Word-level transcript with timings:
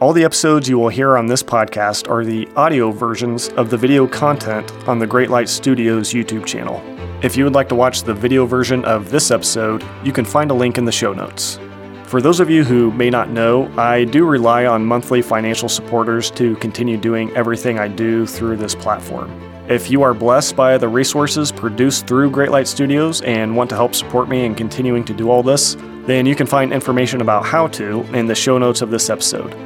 All 0.00 0.12
the 0.12 0.22
episodes 0.22 0.68
you 0.68 0.78
will 0.78 0.90
hear 0.90 1.16
on 1.16 1.26
this 1.26 1.42
podcast 1.42 2.08
are 2.08 2.24
the 2.24 2.48
audio 2.54 2.92
versions 2.92 3.48
of 3.48 3.68
the 3.68 3.76
video 3.76 4.06
content 4.06 4.70
on 4.86 5.00
the 5.00 5.08
Great 5.08 5.28
Light 5.28 5.48
Studios 5.48 6.10
YouTube 6.10 6.46
channel. 6.46 6.80
If 7.20 7.36
you 7.36 7.42
would 7.42 7.56
like 7.56 7.68
to 7.70 7.74
watch 7.74 8.04
the 8.04 8.14
video 8.14 8.46
version 8.46 8.84
of 8.84 9.10
this 9.10 9.32
episode, 9.32 9.84
you 10.04 10.12
can 10.12 10.24
find 10.24 10.52
a 10.52 10.54
link 10.54 10.78
in 10.78 10.84
the 10.84 10.92
show 10.92 11.12
notes. 11.12 11.58
For 12.04 12.22
those 12.22 12.38
of 12.38 12.48
you 12.48 12.62
who 12.62 12.92
may 12.92 13.10
not 13.10 13.30
know, 13.30 13.66
I 13.76 14.04
do 14.04 14.24
rely 14.24 14.66
on 14.66 14.86
monthly 14.86 15.20
financial 15.20 15.68
supporters 15.68 16.30
to 16.32 16.54
continue 16.58 16.96
doing 16.96 17.36
everything 17.36 17.80
I 17.80 17.88
do 17.88 18.24
through 18.24 18.58
this 18.58 18.76
platform. 18.76 19.32
If 19.68 19.90
you 19.90 20.02
are 20.02 20.14
blessed 20.14 20.54
by 20.54 20.78
the 20.78 20.88
resources 20.88 21.50
produced 21.50 22.06
through 22.06 22.30
Great 22.30 22.52
Light 22.52 22.68
Studios 22.68 23.20
and 23.22 23.56
want 23.56 23.68
to 23.70 23.76
help 23.76 23.96
support 23.96 24.28
me 24.28 24.44
in 24.44 24.54
continuing 24.54 25.04
to 25.06 25.12
do 25.12 25.28
all 25.28 25.42
this, 25.42 25.76
then 26.06 26.24
you 26.24 26.36
can 26.36 26.46
find 26.46 26.72
information 26.72 27.20
about 27.20 27.44
how 27.44 27.66
to 27.66 28.02
in 28.16 28.26
the 28.26 28.34
show 28.36 28.58
notes 28.58 28.80
of 28.80 28.92
this 28.92 29.10
episode. 29.10 29.56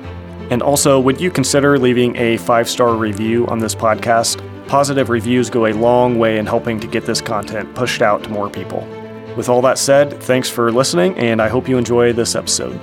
And 0.53 0.63
also, 0.63 1.01
would 1.01 1.19
you 1.19 1.31
consider 1.31 1.79
leaving 1.79 2.15
a 2.17 2.37
five 2.37 2.69
star 2.69 2.95
review 2.95 3.47
on 3.47 3.59
this 3.59 3.75
podcast? 3.75 4.37
Positive 4.69 5.09
reviews 5.09 5.49
go 5.49 5.65
a 5.65 5.73
long 5.73 6.19
way 6.19 6.37
in 6.37 6.45
helping 6.45 6.79
to 6.81 6.87
get 6.87 7.07
this 7.07 7.23
content 7.23 7.75
pushed 7.75 8.03
out 8.03 8.23
to 8.25 8.29
more 8.29 8.51
people. 8.51 8.87
With 9.35 9.49
all 9.49 9.63
that 9.63 9.79
said, 9.79 10.23
thanks 10.23 10.51
for 10.51 10.71
listening, 10.71 11.17
and 11.17 11.41
I 11.41 11.49
hope 11.49 11.71
you 11.71 11.79
enjoy 11.79 12.13
this 12.13 12.35
episode. 12.35 12.79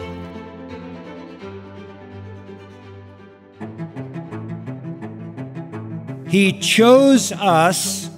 He 6.27 6.59
chose 6.59 7.31
us 7.33 8.09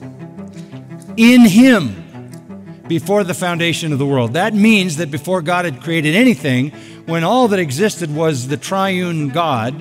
in 1.17 1.41
Him 1.41 2.00
before 2.91 3.23
the 3.23 3.33
foundation 3.33 3.93
of 3.93 3.99
the 3.99 4.05
world. 4.05 4.33
That 4.33 4.53
means 4.53 4.97
that 4.97 5.09
before 5.09 5.41
God 5.41 5.63
had 5.63 5.81
created 5.81 6.13
anything, 6.13 6.71
when 7.05 7.23
all 7.23 7.47
that 7.47 7.57
existed 7.57 8.13
was 8.13 8.49
the 8.49 8.57
triune 8.57 9.29
God 9.29 9.73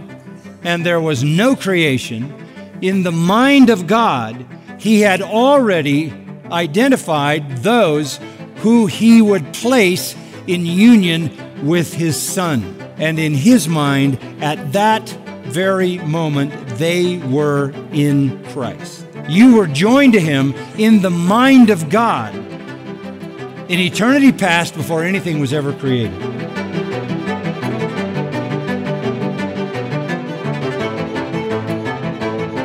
and 0.62 0.86
there 0.86 1.00
was 1.00 1.24
no 1.24 1.56
creation, 1.56 2.33
in 2.80 3.02
the 3.02 3.11
mind 3.11 3.69
of 3.69 3.89
God, 3.89 4.47
He 4.78 5.00
had 5.00 5.22
already 5.22 6.12
identified 6.52 7.58
those 7.58 8.20
who 8.58 8.86
he 8.86 9.20
would 9.20 9.55
place 9.55 10.14
in 10.47 10.64
union 10.64 11.67
with 11.67 11.92
his 11.92 12.14
son. 12.14 12.62
And 12.97 13.19
in 13.19 13.34
his 13.34 13.67
mind, 13.67 14.20
at 14.41 14.72
that 14.72 15.08
very 15.47 15.98
moment, 15.98 16.52
they 16.78 17.19
were 17.19 17.72
in 17.92 18.41
Christ. 18.52 19.05
You 19.28 19.56
were 19.56 19.67
joined 19.67 20.12
to 20.12 20.20
him 20.20 20.55
in 20.78 21.02
the 21.02 21.11
mind 21.11 21.70
of 21.70 21.91
God 21.91 22.50
in 23.71 23.79
eternity 23.79 24.33
past 24.33 24.75
before 24.75 25.05
anything 25.05 25.39
was 25.39 25.53
ever 25.53 25.73
created. 25.73 26.21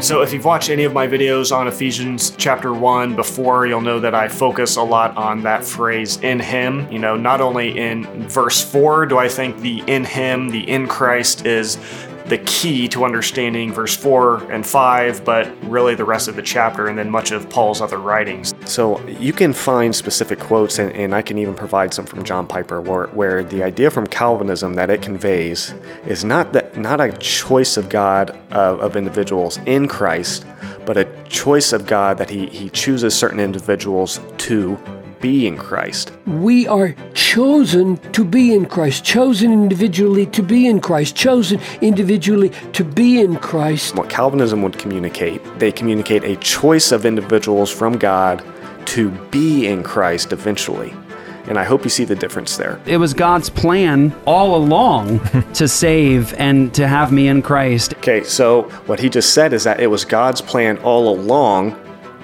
So, 0.03 0.21
if 0.21 0.33
you've 0.33 0.45
watched 0.45 0.69
any 0.69 0.83
of 0.83 0.93
my 0.93 1.07
videos 1.07 1.55
on 1.55 1.67
Ephesians 1.67 2.31
chapter 2.37 2.73
1 2.73 3.15
before, 3.15 3.65
you'll 3.65 3.81
know 3.81 3.99
that 3.99 4.13
I 4.13 4.27
focus 4.27 4.75
a 4.75 4.83
lot 4.83 5.15
on 5.15 5.41
that 5.43 5.63
phrase 5.63 6.17
in 6.17 6.39
Him. 6.39 6.91
You 6.91 6.99
know, 6.99 7.15
not 7.15 7.39
only 7.41 7.77
in 7.77 8.27
verse 8.27 8.63
4 8.63 9.05
do 9.05 9.17
I 9.17 9.27
think 9.27 9.59
the 9.61 9.83
in 9.87 10.05
Him, 10.05 10.49
the 10.49 10.67
in 10.69 10.87
Christ 10.87 11.45
is 11.45 11.77
the 12.27 12.39
key 12.39 12.87
to 12.87 13.05
understanding 13.05 13.71
verse 13.71 13.95
4 13.95 14.51
and 14.51 14.65
5, 14.65 15.23
but 15.23 15.51
really 15.69 15.93
the 15.93 16.03
rest 16.03 16.27
of 16.27 16.35
the 16.35 16.41
chapter 16.41 16.87
and 16.87 16.97
then 16.97 17.09
much 17.09 17.31
of 17.31 17.49
Paul's 17.49 17.81
other 17.81 17.97
writings. 17.97 18.53
So 18.65 19.05
you 19.07 19.31
can 19.31 19.53
find 19.53 19.95
specific 19.95 20.39
quotes, 20.39 20.79
and, 20.79 20.91
and 20.93 21.13
I 21.13 21.21
can 21.21 21.37
even 21.37 21.53
provide 21.53 21.93
some 21.93 22.05
from 22.05 22.23
John 22.23 22.47
Piper, 22.47 22.81
where, 22.81 23.07
where 23.07 23.43
the 23.43 23.63
idea 23.63 23.91
from 23.91 24.07
Calvinism 24.07 24.73
that 24.73 24.89
it 24.89 25.01
conveys 25.01 25.73
is 26.07 26.23
not 26.23 26.53
that 26.53 26.77
not 26.77 26.99
a 26.99 27.11
choice 27.11 27.77
of 27.77 27.89
God 27.89 28.31
of, 28.51 28.79
of 28.79 28.95
individuals 28.95 29.57
in 29.65 29.87
Christ, 29.87 30.45
but 30.85 30.97
a 30.97 31.05
choice 31.25 31.73
of 31.73 31.85
God 31.85 32.17
that 32.17 32.29
he, 32.29 32.47
he 32.47 32.69
chooses 32.69 33.15
certain 33.15 33.39
individuals 33.39 34.19
to 34.39 34.77
be 35.25 35.47
in 35.47 35.57
Christ. 35.57 36.11
We 36.27 36.67
are 36.67 36.95
chosen 37.15 37.97
to 38.11 38.23
be 38.23 38.53
in 38.53 38.67
Christ, 38.67 39.03
chosen 39.03 39.51
individually 39.51 40.27
to 40.27 40.43
be 40.43 40.67
in 40.67 40.79
Christ, 40.79 41.15
chosen 41.15 41.59
individually 41.81 42.51
to 42.73 42.83
be 42.83 43.21
in 43.21 43.37
Christ. 43.37 43.95
What 43.95 44.07
Calvinism 44.07 44.61
would 44.61 44.77
communicate, 44.77 45.41
they 45.57 45.71
communicate 45.71 46.23
a 46.23 46.35
choice 46.35 46.91
of 46.91 47.07
individuals 47.07 47.71
from 47.71 47.97
God 47.97 48.43
to 48.93 49.09
be 49.31 49.65
in 49.65 49.81
Christ 49.81 50.31
eventually. 50.31 50.93
And 51.47 51.57
I 51.57 51.63
hope 51.63 51.83
you 51.83 51.89
see 51.89 52.05
the 52.05 52.15
difference 52.15 52.55
there. 52.57 52.79
It 52.85 52.97
was 52.97 53.15
God's 53.15 53.49
plan 53.49 54.15
all 54.27 54.55
along 54.55 55.21
to 55.55 55.67
save 55.67 56.35
and 56.35 56.71
to 56.75 56.87
have 56.87 57.11
me 57.11 57.29
in 57.29 57.41
Christ. 57.41 57.95
Okay, 57.95 58.23
so 58.23 58.69
what 58.85 58.99
he 58.99 59.09
just 59.09 59.33
said 59.33 59.53
is 59.53 59.63
that 59.63 59.79
it 59.79 59.87
was 59.87 60.05
God's 60.05 60.41
plan 60.41 60.77
all 60.83 61.09
along 61.09 61.75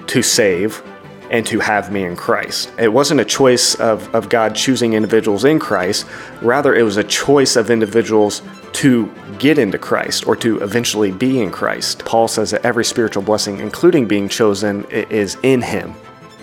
to 0.06 0.22
save 0.22 0.84
and 1.32 1.46
to 1.46 1.58
have 1.58 1.90
me 1.90 2.04
in 2.04 2.14
Christ. 2.14 2.70
It 2.78 2.92
wasn't 2.92 3.20
a 3.20 3.24
choice 3.24 3.74
of, 3.76 4.14
of 4.14 4.28
God 4.28 4.54
choosing 4.54 4.92
individuals 4.92 5.44
in 5.44 5.58
Christ, 5.58 6.06
rather, 6.42 6.74
it 6.74 6.82
was 6.82 6.98
a 6.98 7.04
choice 7.04 7.56
of 7.56 7.70
individuals 7.70 8.42
to 8.74 9.10
get 9.38 9.58
into 9.58 9.78
Christ 9.78 10.26
or 10.26 10.36
to 10.36 10.60
eventually 10.60 11.10
be 11.10 11.40
in 11.40 11.50
Christ. 11.50 12.04
Paul 12.04 12.28
says 12.28 12.50
that 12.50 12.64
every 12.64 12.84
spiritual 12.84 13.22
blessing, 13.22 13.60
including 13.60 14.06
being 14.06 14.28
chosen, 14.28 14.84
is 14.90 15.38
in 15.42 15.62
Him. 15.62 15.94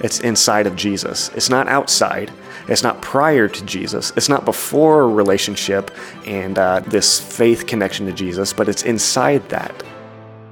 It's 0.01 0.21
inside 0.21 0.65
of 0.65 0.75
Jesus. 0.75 1.29
It's 1.35 1.49
not 1.49 1.67
outside. 1.67 2.31
It's 2.67 2.83
not 2.83 3.01
prior 3.01 3.47
to 3.47 3.65
Jesus. 3.65 4.11
It's 4.15 4.29
not 4.29 4.45
before 4.45 5.01
a 5.01 5.07
relationship 5.07 5.91
and 6.25 6.57
uh, 6.57 6.79
this 6.81 7.19
faith 7.19 7.67
connection 7.67 8.05
to 8.07 8.13
Jesus, 8.13 8.53
but 8.53 8.69
it's 8.69 8.83
inside 8.83 9.47
that. 9.49 9.81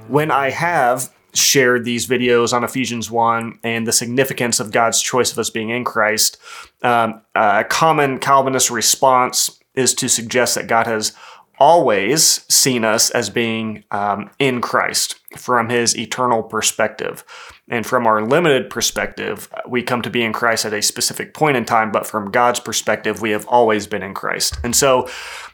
When 0.08 0.30
I 0.30 0.50
have 0.50 1.12
shared 1.34 1.84
these 1.84 2.06
videos 2.06 2.52
on 2.52 2.64
Ephesians 2.64 3.10
1 3.10 3.60
and 3.62 3.86
the 3.86 3.92
significance 3.92 4.60
of 4.60 4.72
God's 4.72 5.02
choice 5.02 5.32
of 5.32 5.38
us 5.38 5.50
being 5.50 5.70
in 5.70 5.84
Christ, 5.84 6.38
um, 6.82 7.20
a 7.34 7.64
common 7.64 8.18
Calvinist 8.18 8.70
response 8.70 9.58
is 9.74 9.94
to 9.94 10.08
suggest 10.08 10.54
that 10.54 10.66
God 10.66 10.86
has 10.86 11.12
always 11.60 12.44
seen 12.52 12.84
us 12.84 13.10
as 13.10 13.30
being 13.30 13.84
um, 13.90 14.30
in 14.38 14.60
Christ 14.60 15.16
from 15.36 15.68
his 15.68 15.96
eternal 15.96 16.42
perspective. 16.42 17.24
And 17.68 17.84
from 17.84 18.06
our 18.06 18.22
limited 18.22 18.70
perspective, 18.70 19.52
we 19.66 19.82
come 19.82 20.00
to 20.02 20.10
be 20.10 20.22
in 20.22 20.32
Christ 20.32 20.64
at 20.64 20.72
a 20.72 20.80
specific 20.80 21.34
point 21.34 21.56
in 21.56 21.64
time, 21.64 21.92
but 21.92 22.06
from 22.06 22.30
God's 22.30 22.60
perspective, 22.60 23.20
we 23.20 23.30
have 23.30 23.46
always 23.46 23.86
been 23.86 24.02
in 24.02 24.14
Christ. 24.14 24.56
And 24.64 24.74
so, 24.74 25.08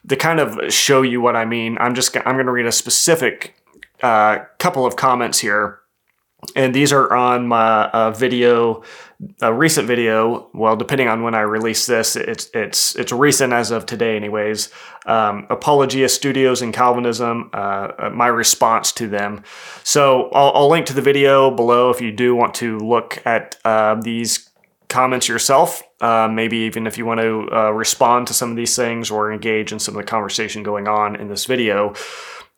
to 0.09 0.17
kind 0.17 0.39
of 0.39 0.73
show 0.73 1.03
you 1.03 1.21
what 1.21 1.37
I 1.37 1.45
mean, 1.45 1.77
I'm 1.81 1.95
just 1.95 2.17
I'm 2.17 2.35
going 2.35 2.47
to 2.47 2.53
read 2.53 2.67
a 2.67 2.73
specific 2.73 3.57
uh, 4.05 4.45
couple 4.59 4.85
of 4.85 4.97
comments 4.97 5.39
here. 5.39 5.81
And 6.55 6.75
these 6.75 6.93
are 6.93 7.11
on 7.11 7.49
my 7.49 7.87
uh, 7.87 8.11
video, 8.11 8.83
a 9.41 9.51
recent 9.51 9.89
video. 9.89 10.51
Well, 10.53 10.77
depending 10.77 11.09
on 11.09 11.23
when 11.23 11.35
I 11.35 11.41
release 11.41 11.87
this, 11.87 12.17
it's 12.17 12.51
it's 12.53 12.95
it's 12.97 13.13
recent 13.13 13.55
as 13.55 13.71
of 13.71 13.87
today, 13.87 14.15
anyways. 14.15 14.71
Um, 15.07 15.47
Apologia 15.49 16.11
Studios 16.11 16.61
and 16.61 16.75
Calvinism. 16.75 17.49
Uh, 17.55 17.93
uh, 17.99 18.11
my 18.13 18.27
response 18.27 18.93
to 18.93 19.09
them. 19.09 19.43
So 19.85 20.29
I'll, 20.35 20.53
I'll, 20.55 20.69
link 20.69 20.85
to 20.87 20.93
the 20.93 21.01
video 21.01 21.51
below 21.51 21.89
if 21.89 22.03
you 22.03 22.13
do 22.13 22.37
want 22.37 22.53
to 22.57 22.79
look 22.79 23.23
at 23.25 23.57
uh, 23.65 23.95
these 23.95 24.51
comments 24.91 25.29
yourself. 25.29 25.83
Uh, 26.03 26.29
maybe 26.31 26.59
even 26.59 26.87
if 26.87 26.99
you 26.99 27.07
want 27.07 27.21
to 27.21 27.49
uh, 27.51 27.71
respond 27.71 28.27
to 28.27 28.35
some 28.35 28.51
of 28.51 28.57
these 28.57 28.77
things 28.77 29.11
or 29.11 29.33
engage 29.33 29.73
in 29.73 29.79
some 29.79 29.97
of 29.97 30.03
the 30.03 30.07
conversation 30.07 30.63
going 30.63 30.89
on 30.89 31.17
in 31.17 31.29
this 31.29 31.47
video 31.47 31.95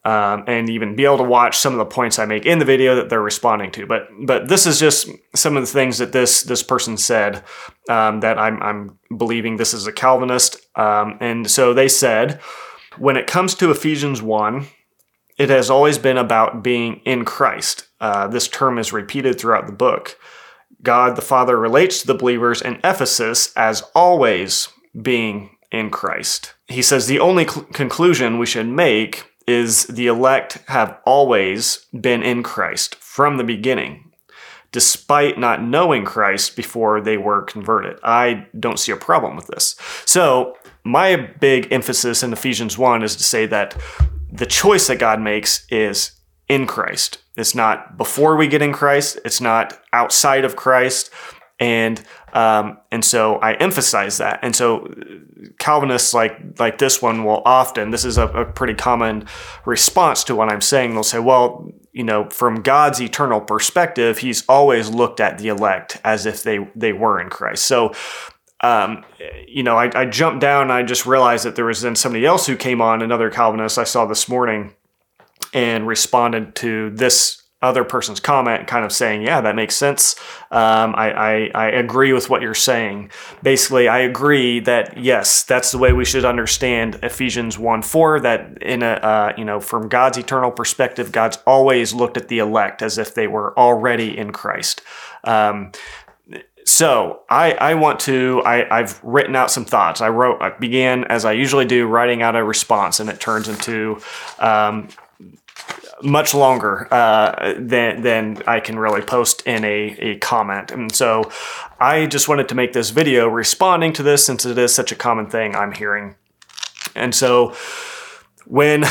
um, 0.06 0.44
and 0.46 0.70
even 0.70 0.94
be 0.94 1.04
able 1.04 1.16
to 1.18 1.24
watch 1.24 1.58
some 1.58 1.72
of 1.72 1.78
the 1.80 1.84
points 1.84 2.20
I 2.20 2.26
make 2.26 2.46
in 2.46 2.60
the 2.60 2.64
video 2.64 2.94
that 2.94 3.08
they're 3.08 3.20
responding 3.20 3.72
to. 3.72 3.86
But 3.86 4.06
but 4.20 4.46
this 4.46 4.64
is 4.64 4.78
just 4.78 5.08
some 5.34 5.56
of 5.56 5.64
the 5.64 5.72
things 5.72 5.98
that 5.98 6.12
this 6.12 6.44
this 6.44 6.62
person 6.62 6.96
said 6.96 7.42
um, 7.90 8.20
that 8.20 8.38
I'm 8.38 8.62
I'm 8.62 8.98
believing 9.16 9.56
this 9.56 9.74
is 9.74 9.84
a 9.88 9.92
Calvinist, 9.92 10.64
um, 10.78 11.18
and 11.20 11.50
so 11.50 11.74
they 11.74 11.88
said 11.88 12.40
when 12.98 13.16
it 13.16 13.26
comes 13.26 13.54
to 13.56 13.70
Ephesians 13.70 14.22
one. 14.22 14.68
It 15.38 15.50
has 15.50 15.68
always 15.68 15.98
been 15.98 16.16
about 16.16 16.62
being 16.62 17.02
in 17.04 17.26
Christ. 17.26 17.88
Uh, 18.00 18.26
this 18.26 18.48
term 18.48 18.78
is 18.78 18.90
repeated 18.90 19.38
throughout 19.38 19.66
the 19.66 19.72
book. 19.72 20.18
God 20.82 21.14
the 21.14 21.20
Father 21.20 21.58
relates 21.58 22.00
to 22.00 22.06
the 22.06 22.14
believers 22.14 22.62
in 22.62 22.80
Ephesus 22.82 23.52
as 23.54 23.82
always 23.94 24.68
being 25.02 25.50
in 25.70 25.90
Christ. 25.90 26.54
He 26.68 26.80
says 26.80 27.06
the 27.06 27.20
only 27.20 27.46
cl- 27.46 27.66
conclusion 27.66 28.38
we 28.38 28.46
should 28.46 28.66
make 28.66 29.35
is 29.46 29.86
the 29.86 30.06
elect 30.06 30.58
have 30.68 30.98
always 31.04 31.86
been 31.98 32.22
in 32.22 32.42
Christ 32.42 32.96
from 32.96 33.36
the 33.36 33.44
beginning, 33.44 34.12
despite 34.72 35.38
not 35.38 35.62
knowing 35.62 36.04
Christ 36.04 36.56
before 36.56 37.00
they 37.00 37.16
were 37.16 37.42
converted. 37.42 37.98
I 38.02 38.46
don't 38.58 38.78
see 38.78 38.92
a 38.92 38.96
problem 38.96 39.36
with 39.36 39.46
this. 39.46 39.76
So, 40.04 40.56
my 40.84 41.16
big 41.16 41.72
emphasis 41.72 42.22
in 42.22 42.32
Ephesians 42.32 42.78
1 42.78 43.02
is 43.02 43.16
to 43.16 43.24
say 43.24 43.46
that 43.46 43.76
the 44.30 44.46
choice 44.46 44.86
that 44.86 45.00
God 45.00 45.20
makes 45.20 45.66
is 45.68 46.12
in 46.48 46.66
Christ. 46.66 47.18
It's 47.36 47.54
not 47.54 47.96
before 47.96 48.36
we 48.36 48.48
get 48.48 48.62
in 48.62 48.72
Christ, 48.72 49.18
it's 49.24 49.40
not 49.40 49.78
outside 49.92 50.44
of 50.44 50.56
Christ. 50.56 51.10
And 51.58 52.02
Um, 52.32 52.76
and 52.92 53.02
so 53.02 53.36
I 53.36 53.54
emphasize 53.54 54.18
that. 54.18 54.40
And 54.42 54.54
so 54.54 54.92
Calvinists 55.58 56.12
like 56.12 56.38
like 56.58 56.76
this 56.76 57.00
one 57.00 57.24
will 57.24 57.40
often 57.46 57.90
this 57.90 58.04
is 58.04 58.18
a, 58.18 58.26
a 58.26 58.44
pretty 58.44 58.74
common 58.74 59.26
response 59.64 60.22
to 60.24 60.34
what 60.34 60.52
I'm 60.52 60.60
saying. 60.60 60.92
They'll 60.92 61.02
say, 61.02 61.18
well, 61.18 61.70
you 61.92 62.04
know, 62.04 62.28
from 62.28 62.60
God's 62.60 63.00
eternal 63.00 63.40
perspective, 63.40 64.18
He's 64.18 64.44
always 64.48 64.90
looked 64.90 65.18
at 65.18 65.38
the 65.38 65.48
elect 65.48 65.98
as 66.04 66.26
if 66.26 66.42
they 66.42 66.68
they 66.76 66.92
were 66.92 67.20
in 67.20 67.30
Christ. 67.30 67.66
So 67.66 67.94
um, 68.62 69.04
you 69.46 69.62
know, 69.62 69.76
I, 69.76 69.90
I, 69.94 70.06
jumped 70.06 70.40
down 70.40 70.62
and 70.62 70.72
I 70.72 70.82
just 70.82 71.04
realized 71.04 71.44
that 71.44 71.56
there 71.56 71.66
was 71.66 71.82
then 71.82 71.94
somebody 71.94 72.24
else 72.24 72.46
who 72.46 72.56
came 72.56 72.80
on, 72.80 73.02
another 73.02 73.28
Calvinist 73.28 73.76
I 73.76 73.84
saw 73.84 74.06
this 74.06 74.30
morning, 74.30 74.74
and 75.52 75.86
responded 75.86 76.54
to 76.56 76.90
this 76.90 77.42
other 77.62 77.84
person's 77.84 78.20
comment, 78.20 78.66
kind 78.66 78.84
of 78.84 78.92
saying, 78.92 79.22
"Yeah, 79.22 79.40
that 79.40 79.56
makes 79.56 79.74
sense. 79.74 80.14
Um, 80.50 80.94
I, 80.94 81.10
I, 81.12 81.50
I 81.54 81.66
agree 81.68 82.12
with 82.12 82.28
what 82.28 82.42
you're 82.42 82.54
saying. 82.54 83.10
Basically, 83.42 83.88
I 83.88 84.00
agree 84.00 84.60
that 84.60 84.98
yes, 84.98 85.42
that's 85.42 85.72
the 85.72 85.78
way 85.78 85.92
we 85.92 86.04
should 86.04 86.24
understand 86.24 86.98
Ephesians 87.02 87.58
one 87.58 87.82
four. 87.82 88.20
That 88.20 88.62
in 88.62 88.82
a 88.82 88.92
uh, 88.92 89.32
you 89.38 89.44
know 89.44 89.60
from 89.60 89.88
God's 89.88 90.18
eternal 90.18 90.50
perspective, 90.50 91.12
God's 91.12 91.38
always 91.46 91.94
looked 91.94 92.16
at 92.16 92.28
the 92.28 92.38
elect 92.38 92.82
as 92.82 92.98
if 92.98 93.14
they 93.14 93.26
were 93.26 93.58
already 93.58 94.16
in 94.16 94.32
Christ." 94.32 94.82
Um, 95.24 95.72
so 96.66 97.20
I, 97.30 97.52
I 97.52 97.74
want 97.74 98.00
to 98.00 98.42
I, 98.44 98.78
I've 98.80 99.02
written 99.02 99.36
out 99.36 99.50
some 99.50 99.64
thoughts. 99.64 100.00
I 100.00 100.08
wrote 100.08 100.42
I 100.42 100.50
began 100.50 101.04
as 101.04 101.24
I 101.24 101.32
usually 101.32 101.64
do 101.64 101.86
writing 101.86 102.22
out 102.22 102.34
a 102.34 102.44
response, 102.44 103.00
and 103.00 103.08
it 103.08 103.20
turns 103.20 103.48
into 103.48 104.00
um, 104.40 104.88
much 106.02 106.34
longer 106.34 106.88
uh, 106.92 107.54
than 107.58 108.02
than 108.02 108.42
I 108.46 108.60
can 108.60 108.78
really 108.78 109.00
post 109.00 109.42
in 109.46 109.64
a, 109.64 109.96
a 109.98 110.18
comment. 110.18 110.70
And 110.70 110.94
so 110.94 111.30
I 111.80 112.06
just 112.06 112.28
wanted 112.28 112.48
to 112.48 112.54
make 112.54 112.72
this 112.72 112.90
video 112.90 113.28
responding 113.28 113.92
to 113.94 114.02
this 114.02 114.24
since 114.24 114.44
it 114.44 114.58
is 114.58 114.74
such 114.74 114.92
a 114.92 114.96
common 114.96 115.30
thing 115.30 115.56
I'm 115.56 115.72
hearing. 115.72 116.16
And 116.94 117.14
so 117.14 117.54
when 118.46 118.84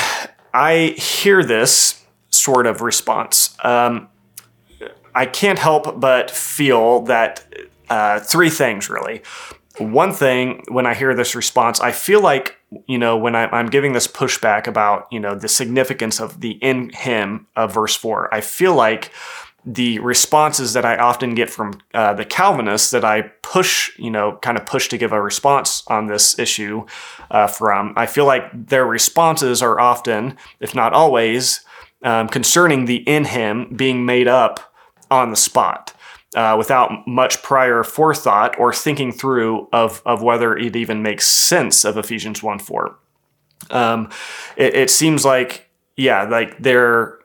I 0.54 0.96
hear 0.98 1.44
this 1.44 2.04
sort 2.30 2.66
of 2.68 2.82
response, 2.82 3.56
um, 3.64 4.10
I 5.14 5.26
can't 5.26 5.60
help 5.60 6.00
but 6.00 6.30
feel 6.32 7.02
that 7.02 7.46
uh, 7.90 8.20
three 8.20 8.50
things 8.50 8.90
really. 8.90 9.22
One 9.78 10.14
thing 10.14 10.64
when 10.70 10.86
I 10.86 10.94
hear 10.94 11.14
this 11.14 11.36
response, 11.36 11.82
I 11.82 11.92
feel 11.92 12.22
like, 12.22 12.58
you 12.88 12.98
know, 12.98 13.18
when 13.18 13.36
I, 13.36 13.60
am 13.60 13.68
giving 13.68 13.94
this 13.94 14.08
pushback 14.08 14.68
about, 14.68 15.08
you 15.12 15.20
know, 15.20 15.36
the 15.36 15.48
significance 15.48 16.20
of 16.20 16.42
the 16.42 16.52
in 16.62 16.90
him 16.90 17.48
of 17.56 17.74
verse 17.74 17.96
four, 17.96 18.34
I 18.34 18.42
feel 18.42 18.76
like 18.76 19.12
the 19.66 19.98
responses 20.00 20.74
that 20.74 20.86
I 20.86 20.98
often 20.98 21.34
get 21.34 21.50
from 21.50 21.82
uh, 21.94 22.14
the 22.14 22.26
Calvinists 22.26 22.92
that 22.92 23.04
I 23.04 23.24
push, 23.42 23.98
you 23.98 24.12
know, 24.12 24.38
kind 24.42 24.58
of 24.58 24.66
push 24.66 24.90
to 24.90 24.98
give 24.98 25.12
a 25.12 25.22
response 25.22 25.84
on 25.88 26.06
this 26.06 26.38
issue 26.38 26.86
uh, 27.32 27.48
from, 27.48 27.94
I 27.98 28.06
feel 28.06 28.26
like 28.26 28.44
their 28.68 28.86
responses 28.86 29.64
are 29.64 29.80
often, 29.80 30.38
if 30.60 30.76
not 30.76 30.94
always, 30.94 31.62
um, 32.04 32.30
concerning 32.30 32.86
the 32.86 32.98
in 33.08 33.26
him 33.26 33.74
being 33.76 34.06
made 34.06 34.28
up 34.28 34.72
on 35.10 35.32
the 35.32 35.36
spot 35.36 35.95
uh, 36.36 36.56
without 36.58 37.08
much 37.08 37.42
prior 37.42 37.84
forethought 37.84 38.60
or 38.60 38.74
thinking 38.74 39.12
through 39.12 39.68
of, 39.72 40.02
of 40.06 40.22
whether 40.22 40.56
it 40.56 40.76
even 40.76 41.02
makes 41.02 41.26
sense 41.26 41.86
of 41.86 41.98
Ephesians 41.98 42.44
1 42.44 42.60
4. 42.60 42.96
Um, 43.72 44.10
it, 44.58 44.76
it 44.76 44.90
seems 44.90 45.26
like, 45.26 45.70
yeah, 45.96 46.24
like 46.24 46.58
they're, 46.60 47.18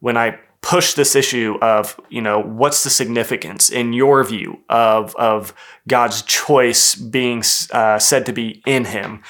when 0.00 0.16
I 0.16 0.38
push 0.60 0.94
this 0.94 1.14
issue 1.14 1.56
of, 1.62 1.98
you 2.10 2.20
know, 2.20 2.40
what's 2.40 2.82
the 2.82 2.90
significance 2.90 3.70
in 3.70 3.92
your 3.92 4.24
view 4.24 4.58
of, 4.68 5.14
of 5.14 5.54
God's 5.86 6.22
choice 6.22 6.96
being 6.96 7.44
uh, 7.70 7.98
said 7.98 8.26
to 8.26 8.32
be 8.32 8.62
in 8.66 8.86
Him? 8.86 9.22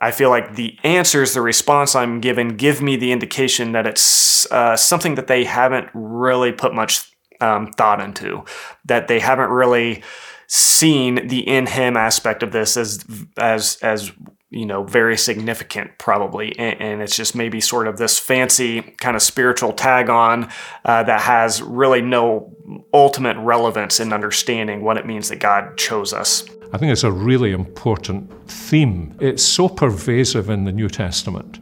I 0.00 0.10
feel 0.10 0.30
like 0.30 0.56
the 0.56 0.78
answers, 0.82 1.34
the 1.34 1.42
response 1.42 1.94
I'm 1.94 2.20
given, 2.20 2.56
give 2.56 2.80
me 2.80 2.96
the 2.96 3.12
indication 3.12 3.72
that 3.72 3.86
it's 3.86 4.50
uh, 4.50 4.74
something 4.74 5.16
that 5.16 5.26
they 5.26 5.44
haven't 5.44 5.90
really 5.92 6.52
put 6.52 6.74
much 6.74 7.09
um, 7.40 7.72
thought 7.72 8.00
into, 8.00 8.44
that 8.84 9.08
they 9.08 9.20
haven't 9.20 9.50
really 9.50 10.02
seen 10.46 11.28
the 11.28 11.46
in 11.46 11.66
him 11.66 11.96
aspect 11.96 12.42
of 12.42 12.50
this 12.50 12.76
as 12.76 13.04
as 13.36 13.76
as 13.82 14.10
you 14.50 14.66
know 14.66 14.82
very 14.82 15.16
significant 15.16 15.96
probably. 15.98 16.58
And, 16.58 16.80
and 16.80 17.02
it's 17.02 17.16
just 17.16 17.36
maybe 17.36 17.60
sort 17.60 17.86
of 17.86 17.98
this 17.98 18.18
fancy 18.18 18.82
kind 18.98 19.16
of 19.16 19.22
spiritual 19.22 19.72
tag 19.72 20.10
on 20.10 20.50
uh, 20.84 21.04
that 21.04 21.20
has 21.20 21.62
really 21.62 22.02
no 22.02 22.52
ultimate 22.92 23.36
relevance 23.38 24.00
in 24.00 24.12
understanding 24.12 24.82
what 24.82 24.96
it 24.96 25.06
means 25.06 25.28
that 25.28 25.36
god 25.36 25.76
chose 25.76 26.12
us. 26.12 26.44
I 26.72 26.78
think 26.78 26.92
it's 26.92 27.04
a 27.04 27.12
really 27.12 27.52
important 27.52 28.30
theme. 28.48 29.16
It's 29.20 29.42
so 29.44 29.68
pervasive 29.68 30.50
in 30.50 30.64
the 30.64 30.72
new 30.72 30.88
testament 30.88 31.60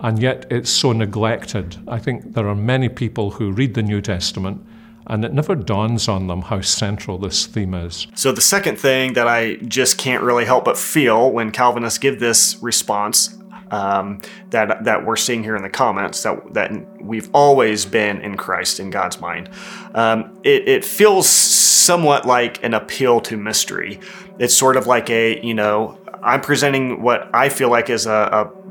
and 0.00 0.18
yet 0.20 0.46
it's 0.50 0.70
so 0.70 0.92
neglected. 0.92 1.76
I 1.88 1.98
think 1.98 2.34
there 2.34 2.48
are 2.48 2.54
many 2.54 2.88
people 2.88 3.30
who 3.30 3.52
read 3.52 3.74
the 3.74 3.82
new 3.82 4.02
testament 4.02 4.64
and 5.06 5.24
it 5.24 5.32
never 5.32 5.54
dawns 5.54 6.08
on 6.08 6.26
them 6.26 6.42
how 6.42 6.60
central 6.60 7.18
this 7.18 7.46
theme 7.46 7.74
is. 7.74 8.06
So, 8.14 8.32
the 8.32 8.40
second 8.40 8.78
thing 8.78 9.14
that 9.14 9.28
I 9.28 9.56
just 9.56 9.98
can't 9.98 10.22
really 10.22 10.44
help 10.44 10.64
but 10.64 10.78
feel 10.78 11.30
when 11.30 11.50
Calvinists 11.50 11.98
give 11.98 12.20
this 12.20 12.56
response 12.62 13.36
um, 13.70 14.20
that 14.50 14.84
that 14.84 15.04
we're 15.04 15.16
seeing 15.16 15.42
here 15.42 15.56
in 15.56 15.62
the 15.62 15.70
comments 15.70 16.22
that 16.22 16.54
that 16.54 17.02
we've 17.02 17.28
always 17.32 17.84
been 17.84 18.20
in 18.20 18.36
Christ 18.36 18.80
in 18.80 18.90
God's 18.90 19.20
mind. 19.20 19.50
Um, 19.94 20.38
it, 20.44 20.68
it 20.68 20.84
feels 20.84 21.28
somewhat 21.28 22.24
like 22.26 22.62
an 22.62 22.74
appeal 22.74 23.20
to 23.22 23.36
mystery. 23.36 24.00
It's 24.38 24.54
sort 24.54 24.76
of 24.76 24.86
like 24.86 25.10
a 25.10 25.44
you 25.44 25.54
know 25.54 25.98
I'm 26.22 26.40
presenting 26.40 27.02
what 27.02 27.28
I 27.34 27.48
feel 27.48 27.70
like 27.70 27.90
is 27.90 28.06
a, 28.06 28.12
a 28.12 28.64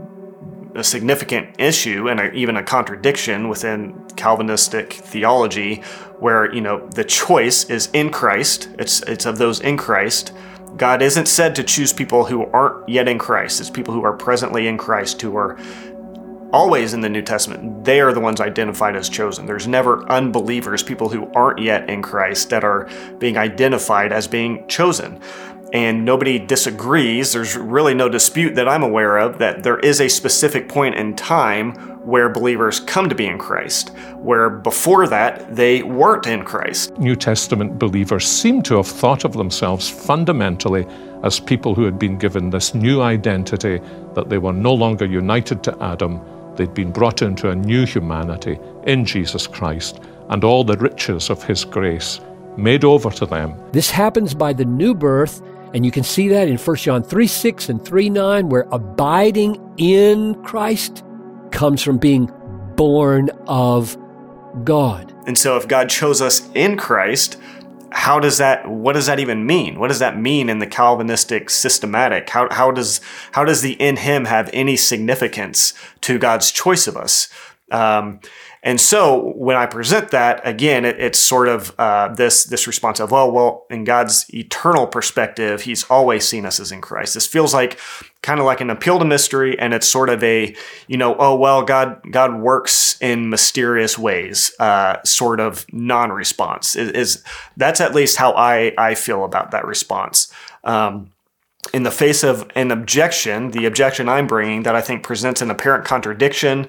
a 0.76 0.84
significant 0.84 1.56
issue 1.60 2.10
and 2.10 2.34
even 2.36 2.58
a 2.58 2.64
contradiction 2.64 3.48
within 3.48 3.94
Calvinistic 4.16 4.94
theology, 4.94 5.84
where 6.24 6.54
you 6.54 6.62
know 6.62 6.88
the 6.88 7.04
choice 7.04 7.66
is 7.66 7.90
in 7.92 8.10
Christ. 8.10 8.70
It's 8.80 9.02
it's 9.04 9.26
of 9.26 9.38
those 9.38 9.60
in 9.60 9.76
Christ. 9.76 10.32
God 10.78 11.02
isn't 11.02 11.28
said 11.28 11.54
to 11.56 11.64
choose 11.64 11.92
people 11.92 12.26
who 12.26 12.46
aren't 12.46 12.88
yet 12.88 13.08
in 13.08 13.20
Christ. 13.20 13.60
It's 13.60 13.70
people 13.70 13.94
who 13.94 14.04
are 14.04 14.14
presently 14.14 14.68
in 14.68 14.78
Christ 14.78 15.22
who 15.22 15.36
are 15.36 15.60
always 16.52 16.94
in 16.94 17.02
the 17.02 17.10
New 17.10 17.22
Testament. 17.22 17.84
They 17.84 18.00
are 18.00 18.14
the 18.14 18.20
ones 18.22 18.40
identified 18.40 18.96
as 18.96 19.10
chosen. 19.10 19.46
There's 19.46 19.68
never 19.68 20.10
unbelievers, 20.10 20.82
people 20.82 21.10
who 21.10 21.30
aren't 21.34 21.60
yet 21.60 21.90
in 21.90 22.02
Christ, 22.02 22.50
that 22.52 22.64
are 22.64 22.90
being 23.20 23.38
identified 23.38 24.14
as 24.14 24.28
being 24.28 24.66
chosen 24.68 25.20
and 25.74 26.06
nobody 26.06 26.38
disagrees. 26.38 27.34
There's 27.34 27.58
really 27.58 27.96
no 27.96 28.08
dispute 28.08 28.54
that 28.56 28.70
I'm 28.70 28.84
aware 28.84 29.18
of 29.18 29.40
that 29.40 29.64
there 29.64 29.80
is 29.80 30.00
a 30.00 30.08
specific 30.08 30.70
point 30.70 30.96
in 30.96 31.16
time 31.16 31.93
where 32.04 32.30
believers 32.30 32.80
come 32.82 33.08
to 33.10 33.16
be 33.16 33.26
in 33.26 33.38
Christ, 33.38 33.90
where 34.18 34.50
before 34.50 35.08
that 35.08 35.56
they 35.56 35.84
weren't 35.84 36.28
in 36.28 36.44
Christ. 36.44 36.98
New 36.98 37.16
Testament 37.16 37.80
believers 37.80 38.28
seem 38.28 38.62
to 38.64 38.78
have 38.78 38.88
thought 38.88 39.24
of 39.24 39.34
themselves 39.34 39.90
fundamentally 39.90 40.86
as 41.24 41.40
people 41.40 41.74
who 41.74 41.86
had 41.86 41.98
been 41.98 42.18
given 42.18 42.50
this 42.50 42.76
new 42.76 43.02
identity, 43.02 43.80
that 44.14 44.30
they 44.30 44.38
were 44.38 44.54
no 44.54 44.74
longer 44.74 45.06
united 45.06 45.64
to 45.64 45.84
Adam, 45.84 46.20
they'd 46.56 46.74
been 46.74 46.92
brought 46.92 47.22
into 47.22 47.50
a 47.50 47.56
new 47.56 47.86
humanity 47.86 48.60
in 48.86 49.06
Jesus 49.06 49.48
Christ, 49.48 50.02
and 50.30 50.44
all 50.44 50.64
the 50.64 50.78
riches 50.78 51.30
of 51.30 51.42
His 51.44 51.64
grace 51.64 52.20
made 52.58 52.84
over 52.84 53.10
to 53.12 53.26
them. 53.26 53.58
This 53.72 53.90
happens 53.90 54.34
by 54.34 54.54
the 54.54 54.66
new 54.66 54.94
birth 54.94 55.42
and 55.74 55.84
you 55.84 55.92
can 55.92 56.04
see 56.04 56.28
that 56.28 56.48
in 56.48 56.58
1 56.58 56.76
John 56.78 57.02
3 57.02 57.28
6 57.28 57.70
and 57.70 57.84
3 57.84 58.10
9, 58.10 58.50
where 58.50 58.68
abiding 58.72 59.74
in 59.78 60.36
Christ 60.44 61.04
comes 61.54 61.82
from 61.82 61.98
being 61.98 62.30
born 62.76 63.30
of 63.48 63.96
God. 64.64 65.14
And 65.26 65.38
so 65.38 65.56
if 65.56 65.68
God 65.68 65.90
chose 65.90 66.22
us 66.22 66.50
in 66.54 66.76
Christ, 66.76 67.40
how 67.92 68.20
does 68.20 68.40
that 68.40 68.68
what 68.68 68.94
does 68.94 69.06
that 69.06 69.20
even 69.20 69.46
mean? 69.46 69.80
What 69.80 69.88
does 69.88 70.00
that 70.00 70.18
mean 70.20 70.50
in 70.50 70.60
the 70.60 70.68
calvinistic 70.68 71.50
systematic? 71.50 72.30
How, 72.30 72.50
how 72.52 72.72
does 72.72 73.00
how 73.34 73.44
does 73.44 73.62
the 73.62 73.74
in 73.74 73.98
him 73.98 74.26
have 74.26 74.50
any 74.52 74.76
significance 74.76 75.74
to 76.02 76.18
god's 76.18 76.52
choice 76.52 76.88
of 76.88 76.98
us? 76.98 77.30
Um, 77.72 78.20
and 78.66 78.80
so 78.80 79.34
when 79.36 79.58
I 79.58 79.66
present 79.66 80.12
that 80.12 80.42
again, 80.48 80.86
it, 80.86 80.98
it's 80.98 81.20
sort 81.20 81.50
of 81.50 81.78
uh, 81.78 82.08
this 82.08 82.46
this 82.46 82.66
response 82.66 83.02
of, 83.02 83.12
well, 83.12 83.30
well, 83.30 83.66
in 83.70 83.84
God's 83.84 84.26
eternal 84.34 84.88
perspective, 84.88 85.64
He's 85.64 85.84
always 85.90 86.26
seen 86.26 86.46
us 86.46 86.62
as 86.62 86.72
in 86.72 86.80
Christ. 86.80 87.14
This 87.14 87.28
feels 87.28 87.54
like 87.54 87.78
kind 88.22 88.40
of 88.40 88.46
like 88.46 88.62
an 88.62 88.70
appeal 88.70 89.00
to 89.00 89.06
mystery, 89.06 89.60
and 89.60 89.74
it's 89.74 89.88
sort 89.88 90.10
of 90.10 90.24
a, 90.24 90.56
you 90.88 90.96
know, 90.96 91.18
oh 91.20 91.36
well, 91.36 91.64
God 91.64 92.00
God 92.10 92.40
works 92.40 92.98
in 93.02 93.30
mysterious 93.30 94.00
ways, 94.00 94.54
uh, 94.60 95.04
sort 95.04 95.42
of 95.42 95.66
non-response. 95.74 96.78
Is, 96.78 96.90
is 96.92 97.24
that's 97.58 97.82
at 97.82 97.94
least 97.94 98.16
how 98.16 98.32
I 98.32 98.74
I 98.78 98.96
feel 98.96 99.26
about 99.26 99.52
that 99.52 99.66
response. 99.66 100.32
Um, 100.64 101.12
in 101.74 101.84
the 101.84 101.92
face 101.92 102.24
of 102.24 102.50
an 102.56 102.72
objection, 102.72 103.52
the 103.52 103.66
objection 103.66 104.10
I'm 104.10 104.28
bringing 104.28 104.64
that 104.64 104.76
I 104.76 104.82
think 104.82 105.04
presents 105.04 105.42
an 105.42 105.50
apparent 105.50 105.86
contradiction, 105.86 106.68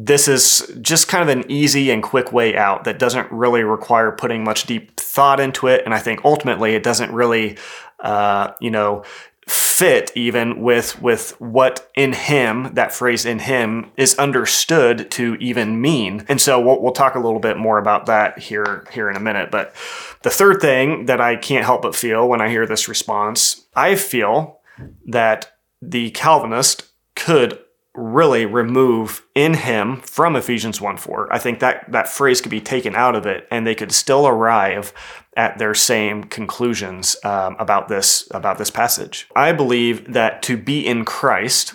this 0.00 0.28
is 0.28 0.72
just 0.80 1.08
kind 1.08 1.28
of 1.28 1.36
an 1.36 1.50
easy 1.50 1.90
and 1.90 2.04
quick 2.04 2.32
way 2.32 2.56
out 2.56 2.84
that 2.84 3.00
doesn't 3.00 3.30
really 3.32 3.64
require 3.64 4.12
putting 4.12 4.44
much 4.44 4.64
deep 4.64 4.98
thought 4.98 5.40
into 5.40 5.66
it. 5.66 5.82
And 5.84 5.92
I 5.92 5.98
think 5.98 6.24
ultimately 6.24 6.76
it 6.76 6.84
doesn't 6.84 7.12
really, 7.12 7.58
uh, 7.98 8.52
you 8.60 8.70
know, 8.70 9.02
fit 9.48 10.12
even 10.14 10.60
with 10.60 11.00
with 11.00 11.30
what 11.40 11.90
in 11.96 12.12
him 12.12 12.72
that 12.74 12.92
phrase 12.92 13.24
in 13.24 13.40
him 13.40 13.90
is 13.96 14.14
understood 14.18 15.10
to 15.10 15.36
even 15.36 15.80
mean 15.80 16.22
and 16.28 16.38
so 16.38 16.60
we'll, 16.60 16.82
we'll 16.82 16.92
talk 16.92 17.14
a 17.14 17.18
little 17.18 17.38
bit 17.38 17.56
more 17.56 17.78
about 17.78 18.04
that 18.04 18.38
here 18.38 18.84
here 18.92 19.08
in 19.08 19.16
a 19.16 19.20
minute 19.20 19.50
but 19.50 19.74
the 20.22 20.28
third 20.28 20.60
thing 20.60 21.06
that 21.06 21.18
i 21.18 21.34
can't 21.34 21.64
help 21.64 21.80
but 21.80 21.96
feel 21.96 22.28
when 22.28 22.42
i 22.42 22.50
hear 22.50 22.66
this 22.66 22.88
response 22.88 23.64
i 23.74 23.94
feel 23.94 24.60
that 25.06 25.50
the 25.80 26.10
calvinist 26.10 26.92
could 27.16 27.58
really 27.98 28.46
remove 28.46 29.26
in 29.34 29.54
him 29.54 30.00
from 30.00 30.36
Ephesians 30.36 30.80
1 30.80 30.96
4. 30.96 31.32
I 31.32 31.38
think 31.38 31.60
that 31.60 31.90
that 31.90 32.08
phrase 32.08 32.40
could 32.40 32.50
be 32.50 32.60
taken 32.60 32.94
out 32.94 33.16
of 33.16 33.26
it 33.26 33.46
and 33.50 33.66
they 33.66 33.74
could 33.74 33.92
still 33.92 34.26
arrive 34.26 34.92
at 35.36 35.58
their 35.58 35.74
same 35.74 36.24
conclusions 36.24 37.16
um, 37.24 37.56
about 37.58 37.88
this 37.88 38.28
about 38.30 38.58
this 38.58 38.70
passage. 38.70 39.28
I 39.34 39.52
believe 39.52 40.12
that 40.12 40.42
to 40.44 40.56
be 40.56 40.86
in 40.86 41.04
Christ, 41.04 41.74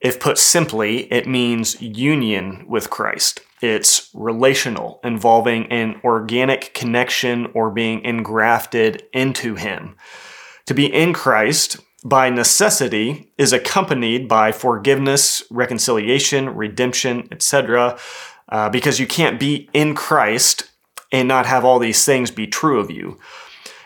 if 0.00 0.20
put 0.20 0.38
simply, 0.38 1.12
it 1.12 1.26
means 1.26 1.80
union 1.82 2.64
with 2.68 2.88
Christ. 2.88 3.40
It's 3.60 4.08
relational, 4.14 5.00
involving 5.04 5.70
an 5.70 6.00
organic 6.02 6.72
connection 6.72 7.48
or 7.54 7.70
being 7.70 8.02
engrafted 8.04 9.02
into 9.12 9.56
Him. 9.56 9.96
To 10.66 10.74
be 10.74 10.86
in 10.86 11.12
Christ 11.12 11.78
by 12.04 12.30
necessity 12.30 13.32
is 13.36 13.52
accompanied 13.52 14.28
by 14.28 14.52
forgiveness, 14.52 15.42
reconciliation, 15.50 16.54
redemption, 16.54 17.28
etc. 17.30 17.98
Uh, 18.48 18.68
because 18.68 18.98
you 18.98 19.06
can't 19.06 19.38
be 19.38 19.68
in 19.72 19.94
Christ 19.94 20.70
and 21.12 21.28
not 21.28 21.46
have 21.46 21.64
all 21.64 21.78
these 21.78 22.04
things 22.04 22.30
be 22.30 22.46
true 22.46 22.80
of 22.80 22.90
you. 22.90 23.18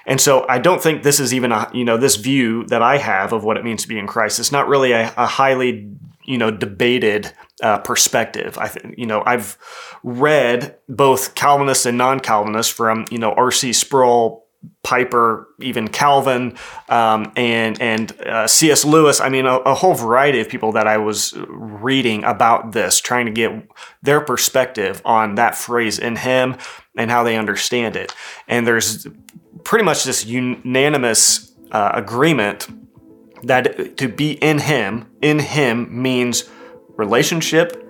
And 0.06 0.20
so 0.20 0.46
I 0.48 0.58
don't 0.58 0.82
think 0.82 1.02
this 1.02 1.18
is 1.18 1.32
even 1.32 1.50
a, 1.50 1.70
you 1.72 1.84
know, 1.84 1.96
this 1.96 2.16
view 2.16 2.64
that 2.66 2.82
I 2.82 2.98
have 2.98 3.32
of 3.32 3.42
what 3.42 3.56
it 3.56 3.64
means 3.64 3.82
to 3.82 3.88
be 3.88 3.98
in 3.98 4.06
Christ. 4.06 4.38
It's 4.38 4.52
not 4.52 4.68
really 4.68 4.92
a, 4.92 5.12
a 5.16 5.26
highly, 5.26 5.90
you 6.24 6.38
know, 6.38 6.50
debated 6.50 7.32
uh, 7.62 7.78
perspective. 7.78 8.58
I 8.58 8.68
think, 8.68 8.98
you 8.98 9.06
know, 9.06 9.22
I've 9.24 9.56
read 10.02 10.76
both 10.88 11.34
Calvinists 11.34 11.86
and 11.86 11.96
non-Calvinists 11.96 12.72
from, 12.72 13.06
you 13.10 13.18
know, 13.18 13.32
R.C. 13.32 13.72
Sproul, 13.72 14.43
Piper, 14.82 15.48
even 15.60 15.88
Calvin, 15.88 16.56
um, 16.88 17.32
and 17.36 17.80
and 17.80 18.12
uh, 18.20 18.46
C.S. 18.46 18.84
Lewis. 18.84 19.20
I 19.20 19.28
mean, 19.28 19.46
a, 19.46 19.56
a, 19.58 19.74
whole 19.74 19.94
variety 19.94 20.40
of 20.40 20.48
people 20.48 20.72
that 20.72 20.86
I 20.86 20.98
was 20.98 21.34
reading 21.48 22.24
about 22.24 22.72
this, 22.72 23.00
trying 23.00 23.26
to 23.26 23.32
get 23.32 23.50
their 24.02 24.20
perspective 24.20 25.00
on 25.04 25.36
that 25.36 25.56
phrase 25.56 25.98
in 25.98 26.16
him 26.16 26.56
and 26.96 27.10
how 27.10 27.24
they 27.24 27.36
understand 27.36 27.96
it. 27.96 28.14
And 28.46 28.66
there's 28.66 29.06
pretty 29.64 29.84
much 29.84 30.04
this 30.04 30.26
unanimous 30.26 31.52
uh, 31.72 31.92
agreement 31.94 32.68
that 33.42 33.96
to 33.98 34.08
be 34.08 34.32
in 34.32 34.58
him, 34.58 35.10
in 35.22 35.38
him 35.38 36.02
means 36.02 36.48
relationship 36.96 37.83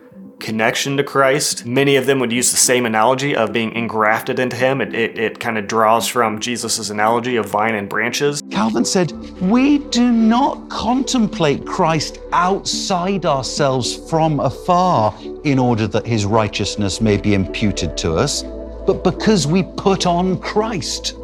connection 0.45 0.99
to 0.99 1.03
Christ. 1.03 1.65
Many 1.65 1.97
of 1.97 2.05
them 2.05 2.19
would 2.21 2.31
use 2.31 2.51
the 2.51 2.59
same 2.59 2.85
analogy 2.85 3.35
of 3.35 3.51
being 3.51 3.73
engrafted 3.73 4.39
into 4.39 4.57
Him. 4.57 4.83
It, 4.83 4.95
it, 4.95 5.19
it 5.19 5.41
kind 5.41 5.57
of 5.57 5.67
draws 5.67 6.07
from 6.07 6.39
Jesus' 6.39 6.91
analogy 6.91 7.37
of 7.37 7.47
vine 7.47 7.75
and 7.75 7.89
branches. 7.89 8.43
Calvin 8.51 8.85
said, 8.85 9.13
We 9.41 9.79
do 9.79 10.13
not 10.13 10.69
contemplate 10.69 11.65
Christ 11.65 12.19
outside 12.33 13.25
ourselves 13.25 13.97
from 14.11 14.39
afar 14.39 15.15
in 15.45 15.59
order 15.59 15.87
that 15.87 16.07
His 16.07 16.27
righteousness 16.27 17.01
may 17.01 17.17
be 17.17 17.33
imputed 17.33 17.97
to 17.99 18.15
us, 18.15 18.43
but 18.87 19.03
because 19.03 19.47
we 19.47 19.63
put 19.63 20.05
on 20.05 20.39
Christ 20.39 21.15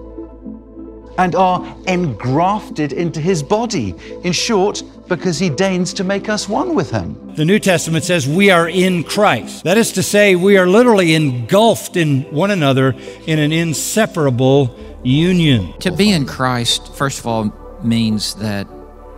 and 1.18 1.34
are 1.34 1.76
engrafted 1.86 2.94
into 2.94 3.20
his 3.20 3.42
body. 3.42 3.94
In 4.24 4.32
short, 4.32 4.82
because 5.10 5.38
he 5.38 5.50
deigns 5.50 5.92
to 5.94 6.04
make 6.04 6.30
us 6.30 6.48
one 6.48 6.74
with 6.74 6.90
him. 6.90 7.34
The 7.34 7.44
New 7.44 7.58
Testament 7.58 8.04
says 8.04 8.26
we 8.26 8.50
are 8.50 8.68
in 8.68 9.04
Christ. 9.04 9.64
That 9.64 9.76
is 9.76 9.92
to 9.92 10.02
say, 10.02 10.36
we 10.36 10.56
are 10.56 10.66
literally 10.66 11.14
engulfed 11.14 11.96
in 11.96 12.22
one 12.30 12.50
another 12.50 12.94
in 13.26 13.38
an 13.38 13.52
inseparable 13.52 14.74
union. 15.02 15.74
To 15.80 15.90
be 15.90 16.10
in 16.12 16.26
Christ, 16.26 16.94
first 16.94 17.18
of 17.18 17.26
all, 17.26 17.52
means 17.82 18.34
that 18.36 18.66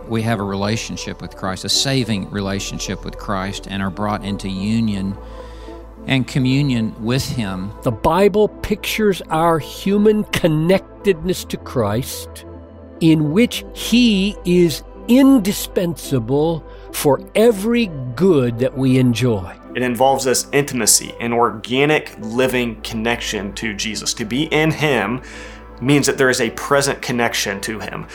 we 0.09 0.23
have 0.23 0.39
a 0.39 0.43
relationship 0.43 1.21
with 1.21 1.35
Christ, 1.37 1.63
a 1.63 1.69
saving 1.69 2.29
relationship 2.31 3.05
with 3.05 3.17
Christ, 3.17 3.67
and 3.69 3.81
are 3.81 3.91
brought 3.91 4.25
into 4.25 4.49
union 4.49 5.15
and 6.07 6.27
communion 6.27 7.01
with 7.03 7.23
Him. 7.29 7.71
The 7.83 7.91
Bible 7.91 8.47
pictures 8.47 9.21
our 9.29 9.59
human 9.59 10.23
connectedness 10.25 11.45
to 11.45 11.57
Christ, 11.57 12.45
in 12.99 13.31
which 13.31 13.63
He 13.73 14.35
is 14.43 14.83
indispensable 15.07 16.65
for 16.91 17.21
every 17.35 17.87
good 18.15 18.59
that 18.59 18.77
we 18.77 18.97
enjoy. 18.97 19.57
It 19.75 19.81
involves 19.81 20.23
this 20.25 20.47
intimacy, 20.51 21.13
an 21.19 21.33
organic 21.33 22.15
living 22.19 22.79
connection 22.81 23.53
to 23.53 23.73
Jesus. 23.73 24.13
To 24.15 24.25
be 24.25 24.43
in 24.43 24.71
Him 24.71 25.21
means 25.81 26.05
that 26.05 26.17
there 26.17 26.29
is 26.29 26.41
a 26.41 26.51
present 26.51 27.01
connection 27.01 27.59
to 27.61 27.79
Him. 27.79 28.07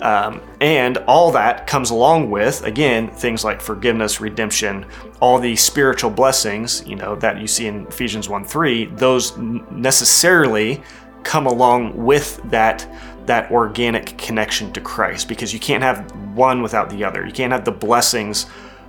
Um, 0.00 0.42
and 0.60 0.98
all 1.06 1.30
that 1.32 1.66
comes 1.66 1.90
along 1.90 2.30
with, 2.30 2.62
again, 2.64 3.08
things 3.08 3.44
like 3.44 3.62
forgiveness, 3.62 4.20
redemption, 4.20 4.84
all 5.20 5.38
the 5.38 5.56
spiritual 5.56 6.10
blessings, 6.10 6.86
you 6.86 6.96
know, 6.96 7.16
that 7.16 7.40
you 7.40 7.46
see 7.46 7.66
in 7.66 7.86
Ephesians 7.86 8.28
1 8.28 8.44
3, 8.44 8.86
those 8.86 9.36
necessarily 9.38 10.82
come 11.22 11.46
along 11.46 11.96
with 11.96 12.40
that 12.44 12.86
that 13.26 13.50
organic 13.50 14.16
connection 14.18 14.72
to 14.72 14.80
Christ 14.80 15.28
because 15.28 15.52
you 15.52 15.60
can't 15.60 15.82
have 15.82 16.10
one 16.34 16.62
without 16.62 16.90
the 16.90 17.04
other. 17.04 17.26
You 17.26 17.32
can't 17.32 17.52
have 17.52 17.64
the 17.64 17.72
blessings 17.72 18.46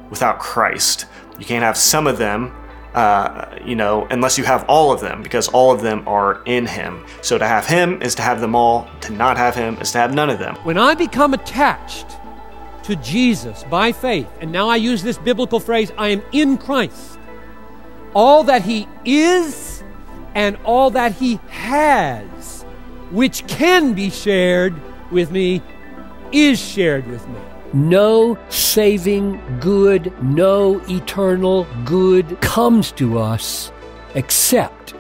without 0.10 0.40
Christ. 0.40 1.06
You 1.40 1.46
can't 1.46 1.64
have 1.64 1.78
some 1.78 2.08
of 2.08 2.18
them 2.18 2.54
uh, 2.98 3.60
you 3.64 3.76
know, 3.76 4.08
unless 4.10 4.40
you 4.40 4.44
have 4.44 4.66
all 4.68 4.92
of 4.92 5.00
them, 5.02 5.22
because 5.22 5.48
all 5.50 5.72
of 5.72 5.82
them 5.82 6.08
are 6.08 6.42
in 6.46 6.66
Him. 6.66 7.06
So 7.22 7.38
to 7.38 7.46
have 7.46 7.68
Him 7.68 8.02
is 8.02 8.16
to 8.16 8.24
have 8.24 8.42
them 8.42 8.56
all, 8.56 8.90
to 9.02 9.14
not 9.14 9.38
have 9.38 9.54
Him 9.54 9.78
is 9.78 9.92
to 9.92 10.00
have 10.00 10.16
none 10.16 10.32
of 10.32 10.40
them. 10.40 10.56
When 10.64 10.80
I 10.80 10.96
become 10.96 11.36
attached 11.36 12.18
to 12.84 12.96
Jesus 12.96 13.64
by 13.66 13.92
faith, 13.92 14.28
and 14.42 14.52
now 14.52 14.68
I 14.68 14.78
use 14.78 15.04
this 15.04 15.20
biblical 15.20 15.60
phrase, 15.60 15.92
I 15.96 16.08
am 16.08 16.24
in 16.32 16.58
Christ, 16.58 17.20
all 18.16 18.44
that 18.46 18.64
He 18.64 18.88
is 19.06 19.84
and 20.34 20.58
all 20.64 20.90
that 20.90 21.12
He 21.12 21.40
has, 21.50 22.57
which 23.12 23.46
can 23.48 23.94
be 23.94 24.10
shared 24.10 24.76
with 25.12 25.32
me, 25.32 25.62
is 26.32 26.60
shared 26.60 27.08
with 27.08 27.28
me 27.30 27.40
no 27.74 28.38
saving 28.50 29.42
good, 29.60 30.12
no 30.24 30.82
eternal 30.88 31.68
good 31.86 32.40
comes 32.42 32.92
to 32.94 33.20
us 33.20 33.72
except 34.16 34.94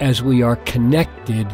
as 0.00 0.22
we 0.22 0.42
are 0.42 0.56
connected 0.56 1.46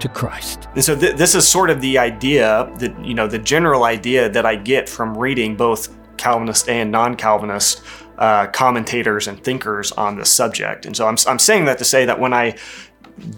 to 0.00 0.08
Christ. 0.08 0.68
And 0.74 0.84
so 0.84 0.96
th- 0.96 1.16
this 1.16 1.34
is 1.34 1.46
sort 1.46 1.70
of 1.70 1.80
the 1.80 1.98
idea 1.98 2.70
that, 2.78 3.04
you 3.04 3.14
know, 3.14 3.26
the 3.26 3.38
general 3.38 3.84
idea 3.84 4.28
that 4.28 4.46
I 4.46 4.56
get 4.56 4.88
from 4.88 5.16
reading 5.16 5.56
both 5.56 5.94
Calvinist 6.16 6.68
and 6.68 6.90
non 6.90 7.16
Calvinist 7.16 7.82
uh, 8.16 8.46
commentators 8.48 9.28
and 9.28 9.42
thinkers 9.42 9.92
on 9.92 10.16
this 10.16 10.30
subject. 10.30 10.86
And 10.86 10.96
so 10.96 11.06
I'm, 11.06 11.16
I'm 11.26 11.38
saying 11.38 11.66
that 11.66 11.78
to 11.78 11.84
say 11.84 12.04
that 12.04 12.18
when 12.18 12.32
I 12.32 12.56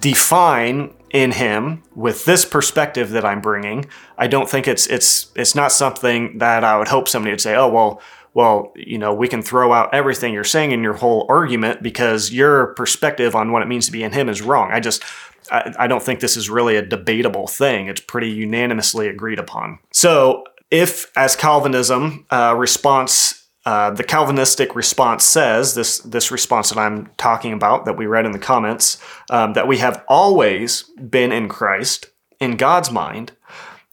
define 0.01 0.95
in 1.11 1.33
him 1.33 1.83
with 1.95 2.25
this 2.25 2.45
perspective 2.45 3.11
that 3.11 3.25
I'm 3.25 3.41
bringing, 3.41 3.87
I 4.17 4.27
don't 4.27 4.49
think 4.49 4.69
it's 4.69 4.87
it's 4.87 5.31
it's 5.35 5.55
not 5.55 5.73
something 5.73 6.39
that 6.39 6.65
I 6.65 6.79
would 6.79 6.89
hope 6.89 7.09
somebody 7.09 7.33
would 7.33 7.41
say, 7.41 7.55
"Oh, 7.55 7.69
well, 7.69 8.01
well, 8.33 8.73
you 8.77 8.99
know, 8.99 9.13
we 9.13 9.29
can 9.29 9.43
throw 9.43 9.73
out 9.73 9.93
everything 9.93 10.33
you're 10.33 10.45
saying 10.45 10.71
in 10.71 10.83
your 10.83 10.95
whole 10.95 11.27
argument 11.29 11.83
because 11.83 12.33
your 12.33 12.69
perspective 12.75 13.35
on 13.35 13.51
what 13.51 13.63
it 13.63 13.69
means 13.69 13.87
to 13.87 13.93
be 13.93 14.03
in 14.03 14.13
him 14.13 14.29
is 14.29 14.41
wrong." 14.41 14.71
I 14.73 14.81
just 14.81 15.03
I, 15.51 15.75
I 15.79 15.87
don't 15.87 16.03
think 16.03 16.21
this 16.21 16.37
is 16.37 16.49
really 16.49 16.77
a 16.77 16.83
debatable 16.83 17.47
thing. 17.47 17.89
It's 17.89 18.01
pretty 18.01 18.31
unanimously 18.31 19.09
agreed 19.09 19.39
upon. 19.39 19.79
So, 19.93 20.45
if 20.71 21.11
as 21.17 21.35
Calvinism 21.35 22.27
uh, 22.31 22.55
response 22.57 23.40
uh, 23.67 23.91
the 23.91 24.05
Calvinistic 24.05 24.75
response 24.75 25.25
says 25.25 25.75
this 25.75 25.99
this 25.99 26.31
response 26.31 26.71
that 26.71 26.79
I'm 26.79 27.11
talking 27.19 27.53
about 27.53 27.85
that 27.85 27.97
we 27.97 28.07
read 28.07 28.25
in 28.25 28.33
the 28.33 28.39
comments 28.39 28.99
um, 29.29 29.53
that 29.53 29.69
we 29.69 29.79
have 29.79 30.03
always 30.09 30.85
been 30.95 31.31
in 31.31 31.49
Christ 31.49 32.07
in 32.41 32.57
God's 32.57 32.91
mind. 32.91 33.33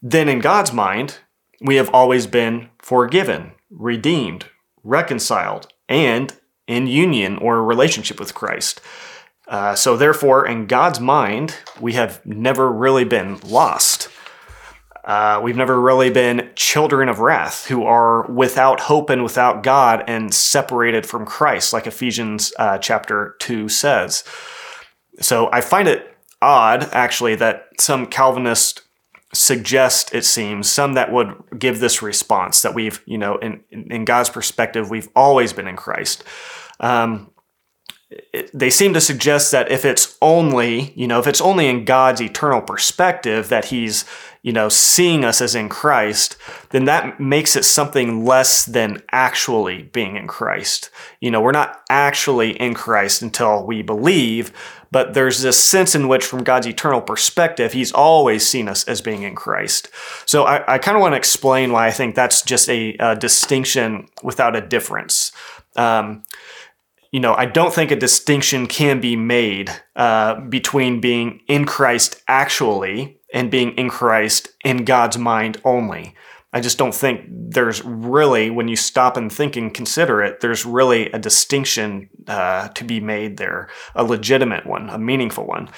Then 0.01 0.29
in 0.29 0.39
God's 0.39 0.71
mind 0.71 1.17
we 1.59 1.75
have 1.75 1.89
always 1.93 2.27
been 2.27 2.69
forgiven, 2.79 3.51
redeemed, 3.69 4.45
reconciled, 4.83 5.67
and 5.89 6.33
in 6.67 6.87
union 6.87 7.37
or 7.37 7.63
relationship 7.63 8.19
with 8.19 8.33
Christ. 8.33 8.79
Uh, 9.47 9.75
so 9.75 9.95
therefore, 9.95 10.45
in 10.45 10.67
God's 10.67 10.99
mind, 10.99 11.55
we 11.79 11.93
have 11.93 12.25
never 12.25 12.69
really 12.69 13.05
been 13.05 13.39
lost. 13.39 14.06
Uh, 15.07 15.39
we've 15.41 15.55
never 15.55 15.79
really 15.79 16.09
been 16.09 16.51
children 16.55 17.07
of 17.07 17.19
wrath 17.19 17.65
who 17.67 17.85
are 17.85 18.29
without 18.29 18.81
hope 18.81 19.09
and 19.09 19.23
without 19.23 19.63
God 19.63 20.03
and 20.05 20.33
separated 20.33 21.05
from 21.05 21.25
Christ, 21.25 21.71
like 21.71 21.87
Ephesians 21.87 22.51
uh, 22.59 22.77
chapter 22.77 23.37
2 23.39 23.69
says. 23.69 24.25
So 25.21 25.49
I 25.53 25.61
find 25.61 25.87
it 25.87 26.13
odd, 26.41 26.89
actually, 26.91 27.35
that 27.35 27.67
some 27.79 28.05
Calvinists 28.05 28.81
suggest, 29.33 30.13
it 30.13 30.25
seems, 30.25 30.69
some 30.69 30.93
that 30.93 31.13
would 31.13 31.35
give 31.57 31.79
this 31.79 32.01
response 32.01 32.61
that 32.61 32.73
we've, 32.73 33.01
you 33.05 33.17
know, 33.17 33.37
in, 33.37 33.63
in 33.71 34.03
God's 34.03 34.29
perspective, 34.29 34.89
we've 34.89 35.09
always 35.15 35.53
been 35.53 35.69
in 35.69 35.77
Christ. 35.77 36.25
Um, 36.81 37.31
they 38.53 38.69
seem 38.69 38.93
to 38.93 39.01
suggest 39.01 39.51
that 39.51 39.69
if 39.69 39.83
it's 39.83 40.17
only, 40.21 40.93
you 40.95 41.07
know, 41.07 41.19
if 41.19 41.27
it's 41.27 41.41
only 41.41 41.67
in 41.67 41.83
God's 41.83 42.21
eternal 42.21 42.61
perspective 42.61 43.49
that 43.49 43.65
He's, 43.65 44.05
you 44.41 44.53
know, 44.53 44.69
seeing 44.69 45.25
us 45.25 45.41
as 45.41 45.55
in 45.55 45.67
Christ, 45.67 46.37
then 46.69 46.85
that 46.85 47.19
makes 47.19 47.57
it 47.57 47.65
something 47.65 48.23
less 48.23 48.63
than 48.63 49.03
actually 49.11 49.83
being 49.83 50.15
in 50.15 50.25
Christ. 50.25 50.89
You 51.19 51.31
know, 51.31 51.41
we're 51.41 51.51
not 51.51 51.81
actually 51.89 52.51
in 52.51 52.73
Christ 52.75 53.21
until 53.21 53.65
we 53.65 53.81
believe, 53.81 54.53
but 54.89 55.13
there's 55.13 55.41
this 55.41 55.61
sense 55.61 55.93
in 55.93 56.07
which, 56.07 56.23
from 56.23 56.45
God's 56.45 56.67
eternal 56.67 57.01
perspective, 57.01 57.73
He's 57.73 57.91
always 57.91 58.47
seen 58.47 58.69
us 58.69 58.85
as 58.85 59.01
being 59.01 59.23
in 59.23 59.35
Christ. 59.35 59.89
So 60.25 60.45
I, 60.45 60.75
I 60.75 60.77
kind 60.77 60.95
of 60.95 61.01
want 61.01 61.11
to 61.11 61.17
explain 61.17 61.73
why 61.73 61.87
I 61.87 61.91
think 61.91 62.15
that's 62.15 62.41
just 62.41 62.69
a, 62.69 62.95
a 63.01 63.17
distinction 63.17 64.07
without 64.23 64.55
a 64.55 64.61
difference. 64.61 65.33
Um, 65.75 66.23
you 67.11 67.19
know, 67.19 67.33
I 67.33 67.45
don't 67.45 67.73
think 67.73 67.91
a 67.91 67.95
distinction 67.95 68.67
can 68.67 68.99
be 68.99 69.15
made 69.15 69.71
uh, 69.95 70.41
between 70.41 70.99
being 70.99 71.41
in 71.47 71.65
Christ 71.65 72.21
actually 72.27 73.19
and 73.33 73.51
being 73.51 73.71
in 73.71 73.89
Christ 73.89 74.49
in 74.63 74.85
God's 74.85 75.17
mind 75.17 75.61
only. 75.63 76.15
I 76.53 76.61
just 76.61 76.77
don't 76.77 76.95
think 76.95 77.25
there's 77.29 77.83
really, 77.83 78.49
when 78.49 78.67
you 78.67 78.75
stop 78.75 79.17
and 79.17 79.31
think 79.31 79.55
and 79.55 79.73
consider 79.73 80.23
it, 80.23 80.39
there's 80.39 80.65
really 80.65 81.11
a 81.11 81.19
distinction 81.19 82.09
uh, 82.27 82.69
to 82.69 82.83
be 82.83 82.99
made 82.99 83.37
there, 83.37 83.69
a 83.95 84.03
legitimate 84.03 84.65
one, 84.65 84.89
a 84.89 84.97
meaningful 84.97 85.45
one. 85.45 85.69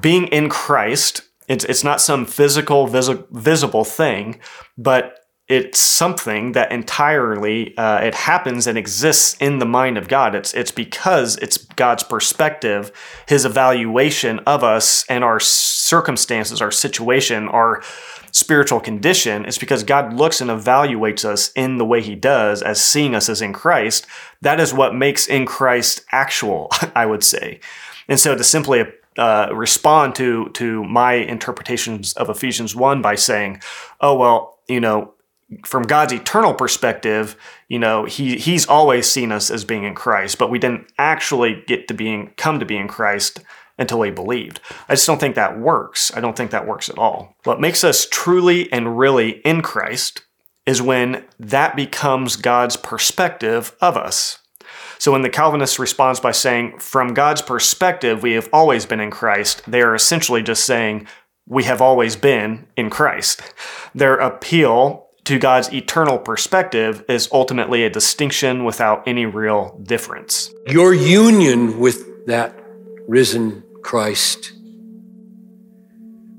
Being 0.00 0.28
in 0.28 0.48
Christ, 0.48 1.22
it's, 1.46 1.64
it's 1.64 1.84
not 1.84 2.00
some 2.00 2.24
physical, 2.24 2.86
vis- 2.86 3.10
visible 3.30 3.84
thing, 3.84 4.40
but 4.76 5.20
it's 5.48 5.78
something 5.78 6.52
that 6.52 6.72
entirely 6.72 7.76
uh, 7.76 8.00
it 8.00 8.14
happens 8.14 8.66
and 8.66 8.76
exists 8.76 9.36
in 9.38 9.60
the 9.60 9.66
mind 9.66 9.96
of 9.96 10.08
God. 10.08 10.34
It's 10.34 10.52
it's 10.54 10.72
because 10.72 11.36
it's 11.36 11.56
God's 11.56 12.02
perspective, 12.02 12.90
His 13.28 13.44
evaluation 13.44 14.40
of 14.40 14.64
us 14.64 15.04
and 15.08 15.22
our 15.22 15.38
circumstances, 15.38 16.60
our 16.60 16.72
situation, 16.72 17.48
our 17.48 17.82
spiritual 18.32 18.80
condition. 18.80 19.44
It's 19.44 19.58
because 19.58 19.84
God 19.84 20.12
looks 20.12 20.40
and 20.40 20.50
evaluates 20.50 21.24
us 21.24 21.52
in 21.52 21.78
the 21.78 21.86
way 21.86 22.02
He 22.02 22.16
does, 22.16 22.60
as 22.60 22.82
seeing 22.82 23.14
us 23.14 23.28
as 23.28 23.40
in 23.40 23.52
Christ. 23.52 24.04
That 24.42 24.58
is 24.58 24.74
what 24.74 24.96
makes 24.96 25.28
in 25.28 25.46
Christ 25.46 26.04
actual, 26.10 26.70
I 26.96 27.06
would 27.06 27.22
say. 27.22 27.60
And 28.08 28.18
so 28.18 28.34
to 28.36 28.42
simply 28.42 28.84
uh, 29.16 29.48
respond 29.52 30.16
to 30.16 30.48
to 30.50 30.82
my 30.84 31.14
interpretations 31.14 32.14
of 32.14 32.28
Ephesians 32.28 32.74
one 32.74 33.00
by 33.00 33.14
saying, 33.14 33.62
"Oh 34.00 34.16
well, 34.16 34.58
you 34.66 34.80
know." 34.80 35.12
From 35.64 35.84
God's 35.84 36.12
eternal 36.12 36.54
perspective, 36.54 37.36
you 37.68 37.78
know, 37.78 38.04
he 38.04 38.36
he's 38.36 38.66
always 38.66 39.08
seen 39.08 39.30
us 39.32 39.50
as 39.50 39.64
being 39.64 39.84
in 39.84 39.94
Christ, 39.94 40.38
but 40.38 40.50
we 40.50 40.58
didn't 40.58 40.90
actually 40.98 41.62
get 41.66 41.88
to 41.88 41.94
being 41.94 42.32
come 42.36 42.58
to 42.58 42.66
be 42.66 42.76
in 42.76 42.88
Christ 42.88 43.40
until 43.78 44.00
we 44.00 44.10
believed. 44.10 44.60
I 44.88 44.94
just 44.94 45.06
don't 45.06 45.20
think 45.20 45.34
that 45.36 45.58
works. 45.58 46.10
I 46.14 46.20
don't 46.20 46.36
think 46.36 46.50
that 46.50 46.66
works 46.66 46.88
at 46.88 46.98
all. 46.98 47.36
What 47.44 47.60
makes 47.60 47.84
us 47.84 48.06
truly 48.10 48.72
and 48.72 48.98
really 48.98 49.40
in 49.44 49.62
Christ 49.62 50.22
is 50.64 50.82
when 50.82 51.24
that 51.38 51.76
becomes 51.76 52.36
God's 52.36 52.76
perspective 52.76 53.76
of 53.80 53.96
us. 53.96 54.40
So 54.98 55.12
when 55.12 55.22
the 55.22 55.30
Calvinist 55.30 55.78
responds 55.78 56.20
by 56.20 56.32
saying, 56.32 56.78
from 56.78 57.14
God's 57.14 57.42
perspective, 57.42 58.22
we 58.22 58.32
have 58.32 58.48
always 58.52 58.86
been 58.86 58.98
in 58.98 59.10
Christ, 59.10 59.62
they 59.68 59.82
are 59.82 59.94
essentially 59.94 60.42
just 60.42 60.64
saying, 60.64 61.06
we 61.46 61.64
have 61.64 61.80
always 61.82 62.16
been 62.16 62.66
in 62.76 62.90
Christ. 62.90 63.42
Their 63.94 64.16
appeal 64.16 65.05
to 65.26 65.40
God's 65.40 65.72
eternal 65.72 66.18
perspective 66.18 67.04
is 67.08 67.28
ultimately 67.32 67.84
a 67.84 67.90
distinction 67.90 68.64
without 68.64 69.06
any 69.06 69.26
real 69.26 69.78
difference. 69.82 70.54
Your 70.68 70.94
union 70.94 71.80
with 71.80 72.26
that 72.26 72.56
risen 73.08 73.64
Christ 73.82 74.52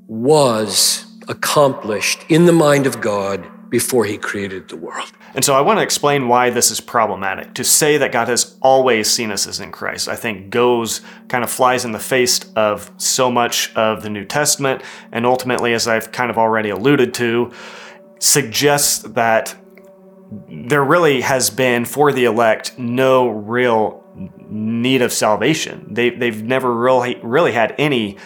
was 0.08 1.06
accomplished 1.28 2.24
in 2.30 2.46
the 2.46 2.54
mind 2.54 2.88
of 2.88 3.02
God 3.02 3.46
before 3.70 4.06
he 4.06 4.18
created 4.18 4.70
the 4.70 4.78
world. 4.78 5.12
And 5.36 5.44
so 5.44 5.54
I 5.54 5.60
want 5.60 5.80
to 5.80 5.84
explain 5.84 6.30
why 6.30 6.50
this 6.50 6.72
is 6.72 6.80
problematic. 6.80 7.54
To 7.56 7.66
say 7.66 7.98
that 7.98 8.14
God 8.14 8.30
has 8.30 8.56
always 8.62 9.10
seen 9.10 9.32
us 9.32 9.46
as 9.46 9.60
in 9.60 9.74
Christ, 9.74 10.08
I 10.08 10.16
think 10.16 10.50
goes 10.50 11.02
kind 11.28 11.44
of 11.44 11.52
flies 11.52 11.84
in 11.84 11.92
the 11.92 12.00
face 12.00 12.40
of 12.56 12.90
so 12.96 13.30
much 13.30 13.76
of 13.76 14.04
the 14.04 14.10
New 14.10 14.24
Testament. 14.24 14.82
And 15.12 15.26
ultimately, 15.26 15.74
as 15.74 15.90
I've 15.90 16.14
kind 16.14 16.32
of 16.32 16.38
already 16.38 16.70
alluded 16.70 17.14
to, 17.16 17.52
suggests 18.20 19.00
that 19.00 19.56
there 20.50 20.84
really 20.84 21.22
has 21.22 21.50
been 21.50 21.86
for 21.86 22.12
the 22.12 22.26
elect 22.26 22.78
no 22.78 23.30
real 23.30 24.04
need 24.50 25.02
of 25.02 25.14
salvation. 25.14 25.88
They, 25.90 26.10
they've 26.10 26.44
never 26.44 26.74
really 26.74 27.20
really 27.24 27.52
had 27.52 27.76
any 27.78 28.18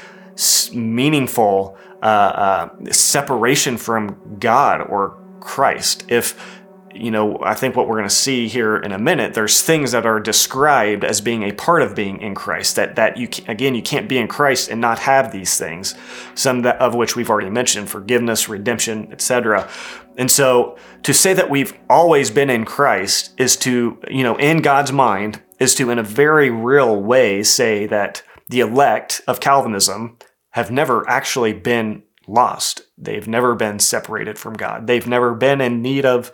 meaningful 0.73 1.77
uh, 2.01 2.05
uh, 2.05 2.69
separation 2.91 3.77
from 3.77 4.37
God 4.39 4.81
or 4.81 5.17
Christ. 5.39 6.05
If 6.07 6.60
you 6.93 7.11
know, 7.11 7.39
I 7.41 7.53
think 7.53 7.75
what 7.75 7.87
we're 7.87 7.97
going 7.97 8.09
to 8.09 8.15
see 8.15 8.47
here 8.47 8.77
in 8.77 8.91
a 8.91 8.99
minute, 8.99 9.33
there's 9.33 9.61
things 9.61 9.91
that 9.91 10.05
are 10.05 10.19
described 10.19 11.03
as 11.03 11.21
being 11.21 11.43
a 11.43 11.51
part 11.51 11.81
of 11.81 11.95
being 11.95 12.21
in 12.21 12.35
Christ. 12.35 12.75
That 12.75 12.95
that 12.95 13.17
you 13.17 13.27
again, 13.47 13.75
you 13.75 13.81
can't 13.81 14.09
be 14.09 14.17
in 14.17 14.27
Christ 14.27 14.69
and 14.69 14.81
not 14.81 14.99
have 14.99 15.31
these 15.31 15.57
things. 15.57 15.95
Some 16.35 16.65
of 16.65 16.95
which 16.95 17.15
we've 17.15 17.29
already 17.29 17.49
mentioned: 17.49 17.89
forgiveness, 17.89 18.49
redemption, 18.49 19.11
etc. 19.11 19.69
And 20.17 20.29
so, 20.29 20.77
to 21.03 21.13
say 21.13 21.33
that 21.33 21.49
we've 21.49 21.73
always 21.89 22.29
been 22.29 22.49
in 22.49 22.65
Christ 22.65 23.33
is 23.37 23.55
to, 23.57 23.99
you 24.09 24.23
know, 24.23 24.35
in 24.35 24.61
God's 24.61 24.91
mind, 24.91 25.41
is 25.59 25.73
to, 25.75 25.89
in 25.89 25.99
a 25.99 26.03
very 26.03 26.49
real 26.49 27.01
way, 27.01 27.43
say 27.43 27.87
that 27.87 28.23
the 28.49 28.59
elect 28.59 29.21
of 29.27 29.39
Calvinism 29.39 30.17
have 30.51 30.69
never 30.69 31.07
actually 31.09 31.53
been 31.53 32.03
lost. 32.27 32.81
They've 32.97 33.27
never 33.27 33.55
been 33.55 33.79
separated 33.79 34.37
from 34.37 34.53
God. 34.53 34.87
They've 34.87 35.07
never 35.07 35.33
been 35.33 35.61
in 35.61 35.81
need 35.81 36.05
of 36.05 36.31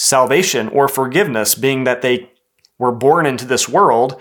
salvation 0.00 0.66
or 0.68 0.88
forgiveness, 0.88 1.54
being 1.54 1.84
that 1.84 2.00
they 2.00 2.30
were 2.78 2.90
born 2.90 3.26
into 3.26 3.44
this 3.44 3.68
world, 3.68 4.18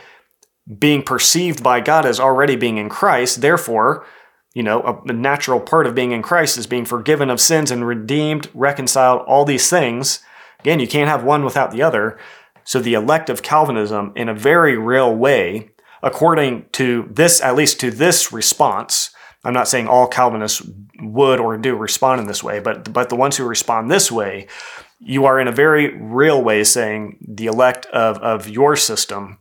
being 0.77 1.01
perceived 1.01 1.63
by 1.63 1.79
God 1.79 2.05
as 2.05 2.19
already 2.19 2.57
being 2.57 2.77
in 2.77 2.89
Christ. 2.89 3.39
Therefore, 3.39 4.05
you 4.53 4.61
know, 4.61 5.01
a, 5.07 5.13
natural 5.13 5.61
part 5.61 5.87
of 5.87 5.95
being 5.95 6.11
in 6.11 6.21
Christ 6.21 6.57
is 6.57 6.67
being 6.67 6.83
forgiven 6.83 7.29
of 7.29 7.39
sins 7.39 7.71
and 7.71 7.87
redeemed, 7.87 8.49
reconciled, 8.53 9.21
all 9.21 9.45
these 9.45 9.69
things. 9.69 10.19
Again, 10.59 10.81
you 10.81 10.87
can't 10.87 11.09
have 11.09 11.23
one 11.23 11.45
without 11.45 11.71
the 11.71 11.81
other. 11.81 12.19
So 12.65 12.81
the 12.81 12.93
elect 12.93 13.29
of 13.29 13.41
Calvinism, 13.41 14.11
in 14.17 14.27
a 14.27 14.33
very 14.33 14.77
real 14.77 15.15
way, 15.15 15.71
according 16.03 16.65
to 16.73 17.07
this, 17.09 17.39
at 17.39 17.55
least 17.55 17.79
to 17.79 17.89
this 17.89 18.33
response, 18.33 19.11
I'm 19.45 19.53
not 19.53 19.69
saying 19.69 19.87
all 19.87 20.07
Calvinists 20.07 20.61
would 20.99 21.39
or 21.39 21.57
do 21.57 21.73
respond 21.77 22.19
in 22.19 22.27
this 22.27 22.43
way, 22.43 22.59
but 22.59 22.91
but 22.91 23.07
the 23.07 23.15
ones 23.15 23.37
who 23.37 23.45
respond 23.45 23.89
this 23.89 24.11
way 24.11 24.47
you 24.99 25.25
are 25.25 25.39
in 25.39 25.47
a 25.47 25.53
very 25.53 25.95
real 25.95 26.43
way 26.43 26.63
saying 26.63 27.17
the 27.27 27.47
elect 27.47 27.85
of, 27.87 28.17
of 28.17 28.49
your 28.49 28.75
system 28.75 29.39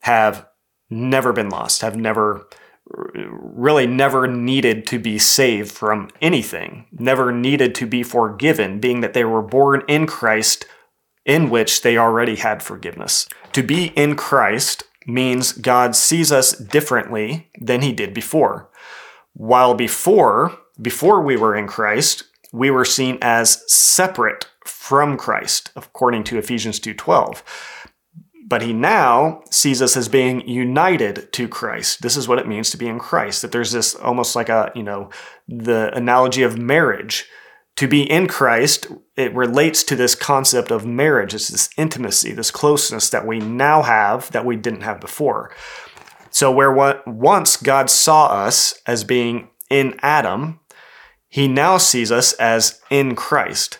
have 0.00 0.46
never 0.88 1.32
been 1.32 1.48
lost, 1.48 1.82
have 1.82 1.96
never 1.96 2.46
really 2.86 3.86
never 3.86 4.26
needed 4.26 4.86
to 4.86 4.98
be 4.98 5.18
saved 5.18 5.72
from 5.72 6.10
anything, 6.20 6.86
never 6.92 7.32
needed 7.32 7.74
to 7.76 7.86
be 7.86 8.02
forgiven, 8.02 8.80
being 8.80 9.00
that 9.00 9.14
they 9.14 9.24
were 9.24 9.42
born 9.42 9.82
in 9.88 10.06
Christ, 10.06 10.66
in 11.24 11.48
which 11.48 11.82
they 11.82 11.96
already 11.96 12.36
had 12.36 12.62
forgiveness. 12.62 13.28
To 13.52 13.62
be 13.62 13.86
in 13.96 14.16
Christ 14.16 14.84
means 15.06 15.52
God 15.52 15.96
sees 15.96 16.30
us 16.30 16.52
differently 16.52 17.50
than 17.60 17.82
he 17.82 17.92
did 17.92 18.12
before. 18.12 18.68
While 19.34 19.74
before, 19.74 20.58
before 20.80 21.22
we 21.22 21.36
were 21.36 21.56
in 21.56 21.66
Christ, 21.66 22.24
we 22.52 22.70
were 22.70 22.84
seen 22.84 23.18
as 23.22 23.64
separate 23.72 24.46
from 24.82 25.16
Christ, 25.16 25.70
according 25.76 26.24
to 26.24 26.38
Ephesians 26.38 26.80
2:12. 26.80 27.44
But 28.48 28.62
he 28.62 28.72
now 28.72 29.42
sees 29.48 29.80
us 29.80 29.96
as 29.96 30.08
being 30.08 30.46
united 30.48 31.32
to 31.34 31.46
Christ. 31.46 32.02
This 32.02 32.16
is 32.16 32.26
what 32.26 32.40
it 32.40 32.48
means 32.48 32.68
to 32.70 32.76
be 32.76 32.88
in 32.88 32.98
Christ. 32.98 33.42
That 33.42 33.52
there's 33.52 33.70
this 33.70 33.94
almost 33.94 34.34
like 34.34 34.48
a, 34.48 34.72
you 34.74 34.82
know, 34.82 35.08
the 35.46 35.94
analogy 35.94 36.42
of 36.42 36.58
marriage. 36.58 37.26
To 37.76 37.86
be 37.86 38.02
in 38.02 38.26
Christ, 38.26 38.88
it 39.16 39.32
relates 39.36 39.84
to 39.84 39.94
this 39.94 40.16
concept 40.16 40.72
of 40.72 40.84
marriage. 40.84 41.32
It's 41.32 41.48
this 41.48 41.70
intimacy, 41.78 42.32
this 42.32 42.50
closeness 42.50 43.08
that 43.10 43.24
we 43.24 43.38
now 43.38 43.82
have 43.82 44.32
that 44.32 44.44
we 44.44 44.56
didn't 44.56 44.82
have 44.82 45.00
before. 45.00 45.54
So, 46.30 46.50
where 46.50 46.72
once 47.06 47.56
God 47.56 47.88
saw 47.88 48.26
us 48.26 48.74
as 48.84 49.04
being 49.04 49.48
in 49.70 49.94
Adam, 50.02 50.58
he 51.28 51.46
now 51.46 51.78
sees 51.78 52.10
us 52.10 52.32
as 52.32 52.80
in 52.90 53.14
Christ. 53.14 53.78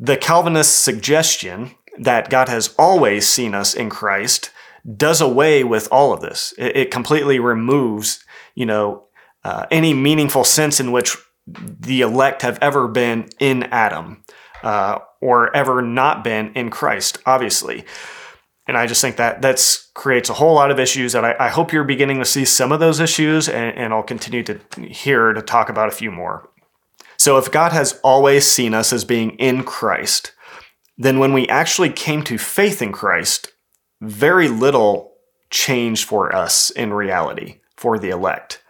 The 0.00 0.16
Calvinist 0.16 0.78
suggestion 0.78 1.72
that 1.98 2.30
God 2.30 2.48
has 2.48 2.74
always 2.78 3.28
seen 3.28 3.54
us 3.54 3.74
in 3.74 3.90
Christ 3.90 4.50
does 4.96 5.20
away 5.20 5.64
with 5.64 5.88
all 5.90 6.12
of 6.12 6.20
this. 6.20 6.54
It, 6.56 6.76
it 6.76 6.90
completely 6.90 7.38
removes, 7.40 8.24
you 8.54 8.64
know, 8.64 9.06
uh, 9.44 9.66
any 9.70 9.94
meaningful 9.94 10.44
sense 10.44 10.78
in 10.78 10.92
which 10.92 11.16
the 11.46 12.00
elect 12.02 12.42
have 12.42 12.58
ever 12.60 12.86
been 12.86 13.28
in 13.40 13.64
Adam 13.64 14.24
uh, 14.62 14.98
or 15.20 15.54
ever 15.56 15.82
not 15.82 16.22
been 16.22 16.52
in 16.54 16.70
Christ, 16.70 17.18
obviously. 17.26 17.84
And 18.66 18.76
I 18.76 18.86
just 18.86 19.00
think 19.00 19.16
that 19.16 19.40
that's 19.40 19.90
creates 19.94 20.28
a 20.28 20.34
whole 20.34 20.54
lot 20.54 20.70
of 20.70 20.78
issues, 20.78 21.14
and 21.14 21.24
I, 21.24 21.34
I 21.40 21.48
hope 21.48 21.72
you're 21.72 21.84
beginning 21.84 22.18
to 22.18 22.24
see 22.24 22.44
some 22.44 22.70
of 22.70 22.80
those 22.80 23.00
issues, 23.00 23.48
and, 23.48 23.76
and 23.76 23.94
I'll 23.94 24.02
continue 24.02 24.42
to 24.44 24.60
here 24.78 25.32
to 25.32 25.40
talk 25.40 25.70
about 25.70 25.88
a 25.88 25.92
few 25.92 26.12
more. 26.12 26.50
So, 27.18 27.36
if 27.36 27.50
God 27.50 27.72
has 27.72 27.98
always 28.04 28.46
seen 28.46 28.74
us 28.74 28.92
as 28.92 29.04
being 29.04 29.30
in 29.32 29.64
Christ, 29.64 30.32
then 30.96 31.18
when 31.18 31.32
we 31.32 31.48
actually 31.48 31.90
came 31.90 32.22
to 32.24 32.38
faith 32.38 32.80
in 32.80 32.92
Christ, 32.92 33.52
very 34.00 34.48
little 34.48 35.12
changed 35.50 36.06
for 36.06 36.34
us 36.34 36.70
in 36.70 36.92
reality, 36.92 37.60
for 37.76 37.98
the 37.98 38.10
elect. 38.10 38.62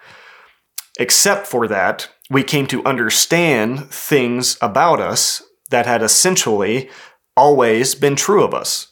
Except 0.99 1.47
for 1.47 1.69
that, 1.69 2.09
we 2.31 2.43
came 2.43 2.67
to 2.69 2.85
understand 2.85 3.91
things 3.91 4.59
about 4.61 5.01
us 5.01 5.43
that 5.71 5.87
had 5.87 6.03
essentially 6.03 6.91
always 7.37 7.95
been 7.95 8.17
true 8.17 8.43
of 8.43 8.55
us. 8.55 8.89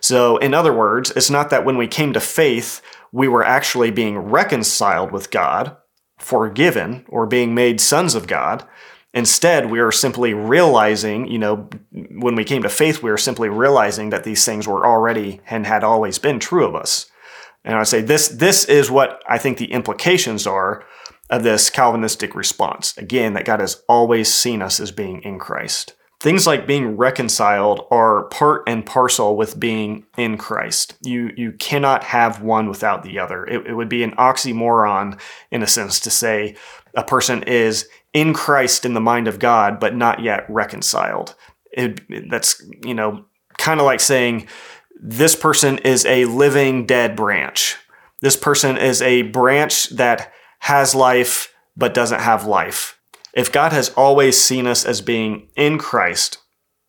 So, 0.00 0.36
in 0.38 0.52
other 0.52 0.72
words, 0.72 1.12
it's 1.12 1.30
not 1.30 1.50
that 1.50 1.64
when 1.64 1.76
we 1.76 1.86
came 1.86 2.12
to 2.12 2.20
faith, 2.20 2.82
we 3.12 3.28
were 3.28 3.44
actually 3.44 3.90
being 3.90 4.18
reconciled 4.18 5.12
with 5.12 5.30
God, 5.30 5.76
forgiven, 6.22 7.04
or 7.08 7.26
being 7.26 7.54
made 7.54 7.80
sons 7.80 8.14
of 8.14 8.26
God. 8.26 8.66
Instead, 9.14 9.70
we 9.70 9.78
are 9.80 9.92
simply 9.92 10.32
realizing, 10.32 11.26
you 11.26 11.38
know, 11.38 11.68
when 11.92 12.34
we 12.34 12.44
came 12.44 12.62
to 12.62 12.68
faith, 12.68 13.02
we 13.02 13.10
were 13.10 13.18
simply 13.18 13.48
realizing 13.48 14.10
that 14.10 14.24
these 14.24 14.44
things 14.44 14.66
were 14.66 14.86
already 14.86 15.40
and 15.50 15.66
had 15.66 15.84
always 15.84 16.18
been 16.18 16.38
true 16.38 16.66
of 16.66 16.74
us. 16.74 17.10
And 17.64 17.76
I 17.76 17.82
say 17.82 18.00
this 18.00 18.28
this 18.28 18.64
is 18.64 18.90
what 18.90 19.22
I 19.28 19.38
think 19.38 19.58
the 19.58 19.72
implications 19.72 20.46
are 20.46 20.84
of 21.30 21.42
this 21.42 21.70
Calvinistic 21.70 22.34
response. 22.34 22.96
Again, 22.96 23.34
that 23.34 23.44
God 23.44 23.60
has 23.60 23.82
always 23.88 24.32
seen 24.32 24.62
us 24.62 24.80
as 24.80 24.90
being 24.90 25.22
in 25.22 25.38
Christ. 25.38 25.94
Things 26.22 26.46
like 26.46 26.68
being 26.68 26.96
reconciled 26.96 27.84
are 27.90 28.26
part 28.26 28.62
and 28.68 28.86
parcel 28.86 29.36
with 29.36 29.58
being 29.58 30.06
in 30.16 30.38
Christ. 30.38 30.94
You 31.02 31.32
you 31.36 31.50
cannot 31.50 32.04
have 32.04 32.40
one 32.40 32.68
without 32.68 33.02
the 33.02 33.18
other. 33.18 33.44
It, 33.44 33.66
it 33.66 33.74
would 33.74 33.88
be 33.88 34.04
an 34.04 34.12
oxymoron, 34.12 35.18
in 35.50 35.64
a 35.64 35.66
sense, 35.66 35.98
to 35.98 36.10
say 36.10 36.54
a 36.94 37.02
person 37.02 37.42
is 37.42 37.88
in 38.12 38.34
Christ 38.34 38.84
in 38.84 38.94
the 38.94 39.00
mind 39.00 39.26
of 39.26 39.40
God, 39.40 39.80
but 39.80 39.96
not 39.96 40.22
yet 40.22 40.46
reconciled. 40.48 41.34
It, 41.72 42.00
that's, 42.30 42.64
you 42.84 42.94
know, 42.94 43.24
kind 43.58 43.80
of 43.80 43.86
like 43.86 43.98
saying 43.98 44.46
this 45.00 45.34
person 45.34 45.78
is 45.78 46.06
a 46.06 46.26
living 46.26 46.86
dead 46.86 47.16
branch. 47.16 47.76
This 48.20 48.36
person 48.36 48.78
is 48.78 49.02
a 49.02 49.22
branch 49.22 49.88
that 49.88 50.32
has 50.60 50.94
life 50.94 51.52
but 51.76 51.94
doesn't 51.94 52.20
have 52.20 52.46
life. 52.46 52.96
If 53.34 53.50
God 53.50 53.72
has 53.72 53.88
always 53.90 54.38
seen 54.38 54.66
us 54.66 54.84
as 54.84 55.00
being 55.00 55.48
in 55.56 55.78
Christ, 55.78 56.38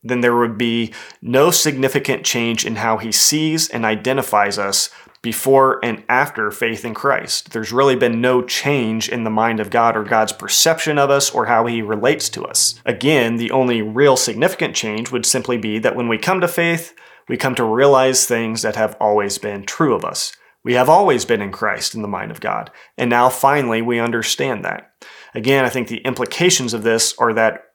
then 0.04 0.22
there 0.22 0.36
would 0.36 0.58
be 0.58 0.94
no 1.22 1.52
significant 1.52 2.26
change 2.26 2.66
in 2.66 2.76
how 2.76 2.98
he 2.98 3.12
sees 3.12 3.70
and 3.70 3.86
identifies 3.86 4.58
us 4.58 4.90
before 5.22 5.80
and 5.84 6.04
after 6.10 6.52
faith 6.52 6.84
in 6.84 6.94
Christ. 6.94 7.54
There's 7.54 7.72
really 7.72 7.96
been 7.96 8.20
no 8.20 8.42
change 8.42 9.08
in 9.08 9.24
the 9.24 9.30
mind 9.30 9.62
of 9.62 9.70
God 9.70 9.96
or 9.96 10.04
God's 10.04 10.34
perception 10.34 11.00
of 11.00 11.10
us 11.10 11.32
or 11.32 11.46
how 11.46 11.66
he 11.66 11.82
relates 11.82 12.28
to 12.30 12.44
us. 12.44 12.82
Again, 12.86 13.38
the 13.38 13.52
only 13.52 13.82
real 13.82 14.18
significant 14.18 14.76
change 14.76 15.12
would 15.12 15.26
simply 15.26 15.58
be 15.58 15.80
that 15.80 15.96
when 15.96 16.10
we 16.10 16.18
come 16.18 16.42
to 16.42 16.48
faith, 16.50 16.94
we 17.30 17.38
come 17.38 17.56
to 17.56 17.64
realize 17.64 18.26
things 18.26 18.64
that 18.64 18.76
have 18.76 18.98
always 19.00 19.38
been 19.38 19.64
true 19.64 19.96
of 19.96 20.04
us. 20.04 20.34
We 20.66 20.74
have 20.74 20.90
always 20.90 21.24
been 21.24 21.42
in 21.42 21.52
Christ 21.52 21.96
in 21.96 22.02
the 22.02 22.08
mind 22.08 22.32
of 22.32 22.42
God, 22.42 22.72
and 22.98 23.10
now 23.10 23.30
finally 23.30 23.82
we 23.82 24.00
understand 24.00 24.64
that. 24.66 24.92
Again, 25.36 25.66
I 25.66 25.70
think 25.70 25.88
the 25.88 26.02
implications 26.02 26.74
of 26.74 26.84
this 26.84 27.16
are 27.18 27.34
that 27.34 27.66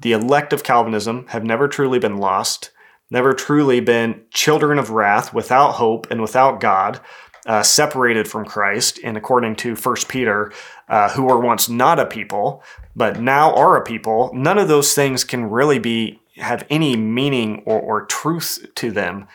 the 0.00 0.12
elect 0.12 0.52
of 0.52 0.62
Calvinism 0.62 1.26
have 1.28 1.44
never 1.44 1.68
truly 1.68 1.98
been 1.98 2.16
lost 2.16 2.70
never 3.10 3.32
truly 3.32 3.80
been 3.80 4.22
children 4.30 4.78
of 4.78 4.90
wrath 4.90 5.34
without 5.34 5.72
hope 5.72 6.06
and 6.10 6.20
without 6.20 6.60
God, 6.60 7.00
uh, 7.46 7.62
separated 7.62 8.28
from 8.28 8.44
Christ, 8.44 9.00
and 9.02 9.16
according 9.16 9.56
to 9.56 9.74
1 9.74 9.96
Peter, 10.08 10.52
uh, 10.88 11.10
who 11.10 11.24
were 11.24 11.40
once 11.40 11.68
not 11.68 11.98
a 11.98 12.06
people, 12.06 12.62
but 12.94 13.20
now 13.20 13.54
are 13.54 13.76
a 13.76 13.84
people, 13.84 14.30
none 14.34 14.58
of 14.58 14.68
those 14.68 14.94
things 14.94 15.24
can 15.24 15.50
really 15.50 15.78
be 15.78 16.20
have 16.36 16.66
any 16.70 16.96
meaning 16.96 17.62
or, 17.66 17.78
or 17.80 18.06
truth 18.06 18.64
to 18.74 18.90
them 18.90 19.26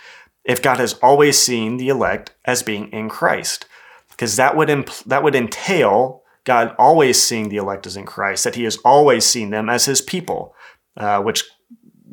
if 0.43 0.61
God 0.61 0.77
has 0.77 0.93
always 1.03 1.37
seen 1.37 1.77
the 1.77 1.89
elect 1.89 2.33
as 2.45 2.63
being 2.63 2.91
in 2.91 3.09
Christ. 3.09 3.65
Because 4.09 4.37
that 4.37 4.55
would 4.55 4.69
impl- 4.69 5.03
that 5.03 5.21
would 5.23 5.35
entail 5.35 6.23
God 6.45 6.75
always 6.79 7.21
seeing 7.21 7.49
the 7.49 7.57
elect 7.57 7.85
as 7.85 7.97
in 7.97 8.05
Christ, 8.05 8.43
that 8.43 8.55
He 8.55 8.63
has 8.63 8.77
always 8.85 9.25
seen 9.25 9.49
them 9.49 9.69
as 9.69 9.85
His 9.85 10.01
people, 10.01 10.55
uh, 10.97 11.21
which 11.21 11.43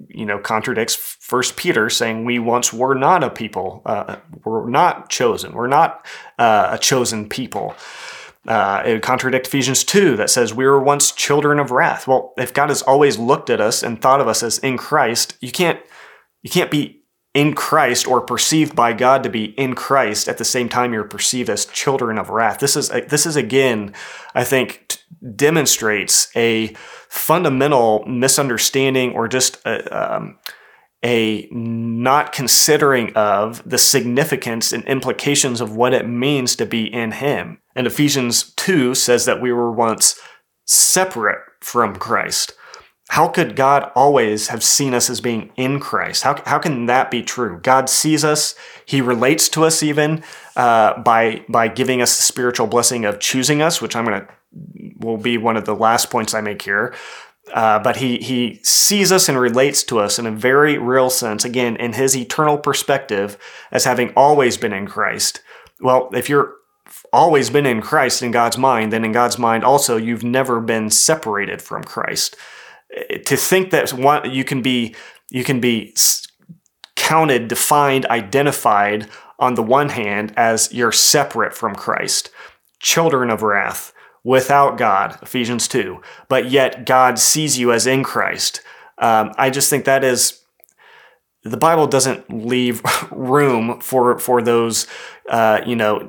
you 0.08 0.26
know 0.26 0.38
contradicts 0.38 0.94
First 0.94 1.56
Peter 1.56 1.88
saying 1.88 2.24
we 2.24 2.38
once 2.38 2.72
were 2.72 2.94
not 2.94 3.22
a 3.22 3.30
people, 3.30 3.82
uh, 3.86 4.16
we're 4.44 4.68
not 4.68 5.08
chosen, 5.08 5.52
we're 5.52 5.66
not 5.68 6.04
uh, 6.38 6.70
a 6.72 6.78
chosen 6.78 7.28
people. 7.28 7.74
Uh, 8.46 8.82
it 8.84 8.92
would 8.92 9.02
contradict 9.02 9.46
Ephesians 9.46 9.84
2 9.84 10.16
that 10.16 10.28
says 10.28 10.52
we 10.52 10.66
were 10.66 10.82
once 10.82 11.12
children 11.12 11.60
of 11.60 11.70
wrath. 11.70 12.08
Well, 12.08 12.32
if 12.36 12.52
God 12.52 12.70
has 12.70 12.82
always 12.82 13.16
looked 13.16 13.50
at 13.50 13.60
us 13.60 13.84
and 13.84 14.02
thought 14.02 14.20
of 14.20 14.26
us 14.26 14.42
as 14.42 14.58
in 14.58 14.76
Christ, 14.76 15.36
you 15.40 15.52
can't 15.52 15.78
you 16.42 16.50
can't 16.50 16.70
be 16.70 17.01
in 17.34 17.54
Christ 17.54 18.06
or 18.06 18.20
perceived 18.20 18.76
by 18.76 18.92
God 18.92 19.22
to 19.22 19.30
be 19.30 19.46
in 19.58 19.74
Christ 19.74 20.28
at 20.28 20.38
the 20.38 20.44
same 20.44 20.68
time 20.68 20.92
you're 20.92 21.04
perceived 21.04 21.48
as 21.48 21.64
children 21.66 22.18
of 22.18 22.28
wrath. 22.28 22.58
This 22.58 22.76
is 22.76 22.88
this 22.88 23.24
is 23.24 23.36
again, 23.36 23.94
I 24.34 24.44
think, 24.44 24.84
t- 24.88 24.98
demonstrates 25.34 26.28
a 26.36 26.74
fundamental 27.08 28.04
misunderstanding 28.06 29.12
or 29.12 29.28
just 29.28 29.64
a, 29.64 30.16
um, 30.16 30.38
a 31.02 31.48
not 31.50 32.32
considering 32.32 33.12
of 33.14 33.68
the 33.68 33.78
significance 33.78 34.72
and 34.72 34.84
implications 34.84 35.60
of 35.60 35.74
what 35.74 35.94
it 35.94 36.06
means 36.06 36.54
to 36.56 36.66
be 36.66 36.92
in 36.92 37.12
Him. 37.12 37.60
And 37.74 37.86
Ephesians 37.86 38.52
2 38.54 38.94
says 38.94 39.24
that 39.24 39.40
we 39.40 39.52
were 39.52 39.72
once 39.72 40.20
separate 40.66 41.40
from 41.60 41.96
Christ. 41.96 42.52
How 43.12 43.28
could 43.28 43.56
God 43.56 43.92
always 43.94 44.48
have 44.48 44.62
seen 44.64 44.94
us 44.94 45.10
as 45.10 45.20
being 45.20 45.52
in 45.56 45.80
Christ? 45.80 46.22
How, 46.22 46.42
how 46.46 46.58
can 46.58 46.86
that 46.86 47.10
be 47.10 47.22
true? 47.22 47.60
God 47.62 47.90
sees 47.90 48.24
us, 48.24 48.54
He 48.86 49.02
relates 49.02 49.50
to 49.50 49.64
us 49.64 49.82
even 49.82 50.24
uh, 50.56 50.98
by, 50.98 51.44
by 51.46 51.68
giving 51.68 52.00
us 52.00 52.16
the 52.16 52.22
spiritual 52.22 52.68
blessing 52.68 53.04
of 53.04 53.20
choosing 53.20 53.60
us, 53.60 53.82
which 53.82 53.94
I'm 53.94 54.06
going 54.06 54.22
to 54.22 54.28
will 54.98 55.18
be 55.18 55.36
one 55.36 55.58
of 55.58 55.66
the 55.66 55.74
last 55.74 56.10
points 56.10 56.32
I 56.32 56.40
make 56.40 56.62
here. 56.62 56.94
Uh, 57.52 57.78
but 57.80 57.96
he 57.96 58.16
he 58.16 58.60
sees 58.62 59.12
us 59.12 59.28
and 59.28 59.38
relates 59.38 59.82
to 59.84 59.98
us 59.98 60.18
in 60.18 60.24
a 60.24 60.30
very 60.30 60.78
real 60.78 61.10
sense. 61.10 61.44
Again, 61.44 61.76
in 61.76 61.92
his 61.92 62.16
eternal 62.16 62.56
perspective, 62.56 63.36
as 63.70 63.84
having 63.84 64.14
always 64.16 64.56
been 64.56 64.72
in 64.72 64.86
Christ. 64.86 65.42
Well, 65.80 66.08
if 66.14 66.30
you're 66.30 66.54
always 67.12 67.50
been 67.50 67.66
in 67.66 67.82
Christ 67.82 68.22
in 68.22 68.30
God's 68.30 68.56
mind, 68.56 68.90
then 68.90 69.04
in 69.04 69.12
God's 69.12 69.38
mind 69.38 69.64
also 69.64 69.98
you've 69.98 70.24
never 70.24 70.62
been 70.62 70.88
separated 70.88 71.60
from 71.60 71.84
Christ. 71.84 72.36
To 73.26 73.36
think 73.36 73.70
that 73.70 73.92
one, 73.92 74.30
you 74.30 74.44
can 74.44 74.62
be 74.62 74.94
you 75.30 75.44
can 75.44 75.60
be 75.60 75.94
counted, 76.96 77.48
defined, 77.48 78.06
identified 78.06 79.08
on 79.38 79.54
the 79.54 79.62
one 79.62 79.88
hand 79.88 80.32
as 80.36 80.72
you're 80.72 80.92
separate 80.92 81.54
from 81.54 81.74
Christ, 81.74 82.30
children 82.80 83.30
of 83.30 83.42
wrath 83.42 83.92
without 84.24 84.78
God, 84.78 85.18
Ephesians 85.22 85.66
2, 85.68 86.00
but 86.28 86.50
yet 86.50 86.86
God 86.86 87.18
sees 87.18 87.58
you 87.58 87.72
as 87.72 87.86
in 87.86 88.04
Christ. 88.04 88.60
Um, 88.98 89.32
I 89.36 89.50
just 89.50 89.68
think 89.68 89.84
that 89.84 90.04
is 90.04 90.42
the 91.44 91.56
Bible 91.56 91.86
doesn't 91.86 92.32
leave 92.32 92.82
room 93.10 93.80
for 93.80 94.18
for 94.18 94.42
those 94.42 94.86
uh, 95.28 95.60
you 95.66 95.74
know 95.74 96.08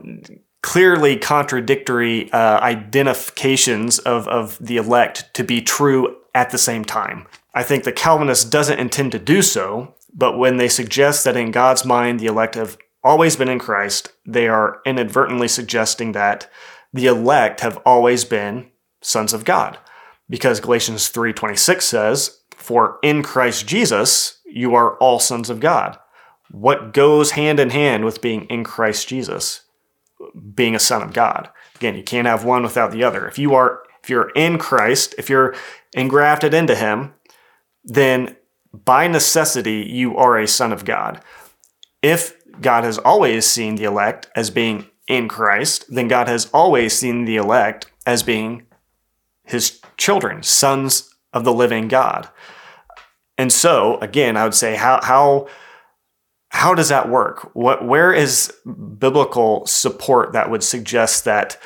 clearly 0.64 1.18
contradictory 1.18 2.32
uh, 2.32 2.60
identifications 2.62 4.00
of 4.00 4.28
of 4.28 4.58
the 4.60 4.78
elect 4.78 5.32
to 5.36 5.44
be 5.44 5.62
true 5.62 6.16
at 6.34 6.50
the 6.50 6.58
same 6.58 6.84
time. 6.84 7.28
I 7.54 7.62
think 7.62 7.84
the 7.84 7.92
Calvinist 7.92 8.52
doesn't 8.52 8.80
intend 8.80 9.12
to 9.12 9.20
do 9.20 9.44
so, 9.44 9.94
but 10.12 10.40
when 10.40 10.58
they 10.58 10.70
suggest 10.70 11.26
that 11.26 11.38
in 11.38 11.52
God's 11.52 11.86
mind 11.86 12.20
the 12.20 12.26
elect 12.26 12.56
have 12.56 12.78
always 13.04 13.36
been 13.36 13.50
in 13.50 13.60
Christ, 13.60 14.14
they 14.26 14.48
are 14.48 14.80
inadvertently 14.86 15.50
suggesting 15.50 16.14
that 16.14 16.50
the 16.94 17.06
elect 17.06 17.60
have 17.60 17.78
always 17.86 18.24
been 18.24 18.72
sons 19.02 19.34
of 19.34 19.44
God. 19.44 19.78
Because 20.30 20.62
Galatians 20.62 21.10
3:26 21.10 21.86
says, 21.86 22.40
"For 22.58 23.00
in 23.04 23.22
Christ 23.22 23.68
Jesus 23.68 24.40
you 24.46 24.74
are 24.76 24.96
all 24.96 25.20
sons 25.20 25.50
of 25.50 25.60
God." 25.60 26.00
What 26.50 26.94
goes 26.94 27.32
hand 27.32 27.60
in 27.60 27.72
hand 27.72 28.06
with 28.06 28.22
being 28.22 28.46
in 28.46 28.64
Christ 28.64 29.10
Jesus? 29.10 29.63
Being 30.56 30.76
a 30.76 30.80
son 30.80 31.02
of 31.02 31.14
God. 31.14 31.50
Again, 31.76 31.96
you 31.96 32.04
can't 32.04 32.28
have 32.28 32.46
one 32.46 32.64
without 32.64 32.92
the 32.92 33.04
other. 33.04 33.28
If 33.28 33.38
you 33.38 33.54
are 33.56 33.84
If 34.04 34.10
you're 34.10 34.32
in 34.36 34.58
Christ, 34.58 35.16
if 35.18 35.30
you're 35.30 35.56
engrafted 35.94 36.54
into 36.54 36.76
Him, 36.76 37.14
then 37.84 38.36
by 38.74 39.08
necessity, 39.08 39.88
you 39.90 40.18
are 40.18 40.38
a 40.38 40.48
son 40.48 40.74
of 40.74 40.84
God. 40.84 41.22
If 42.02 42.34
God 42.60 42.84
has 42.84 42.98
always 42.98 43.46
seen 43.46 43.76
the 43.76 43.84
elect 43.86 44.28
as 44.36 44.50
being 44.50 44.88
in 45.08 45.28
Christ, 45.28 45.86
then 45.90 46.08
God 46.08 46.28
has 46.28 46.50
always 46.54 46.94
seen 46.94 47.26
the 47.26 47.38
elect 47.38 47.92
as 48.06 48.24
being 48.24 48.66
his 49.44 49.82
children, 49.98 50.44
sons 50.44 51.14
of 51.34 51.44
the 51.44 51.54
living 51.54 51.88
God. 51.88 52.30
And 53.38 53.52
so, 53.52 53.98
again, 54.00 54.38
I 54.38 54.44
would 54.44 54.54
say 54.54 54.76
how 54.76 55.00
how 55.04 55.48
how 56.54 56.76
does 56.76 56.90
that 56.90 57.10
work? 57.10 57.50
What 57.56 57.84
where 57.84 58.14
is 58.14 58.54
biblical 59.00 59.66
support 59.66 60.34
that 60.34 60.52
would 60.52 60.64
suggest 60.64 61.26
that 61.26 61.58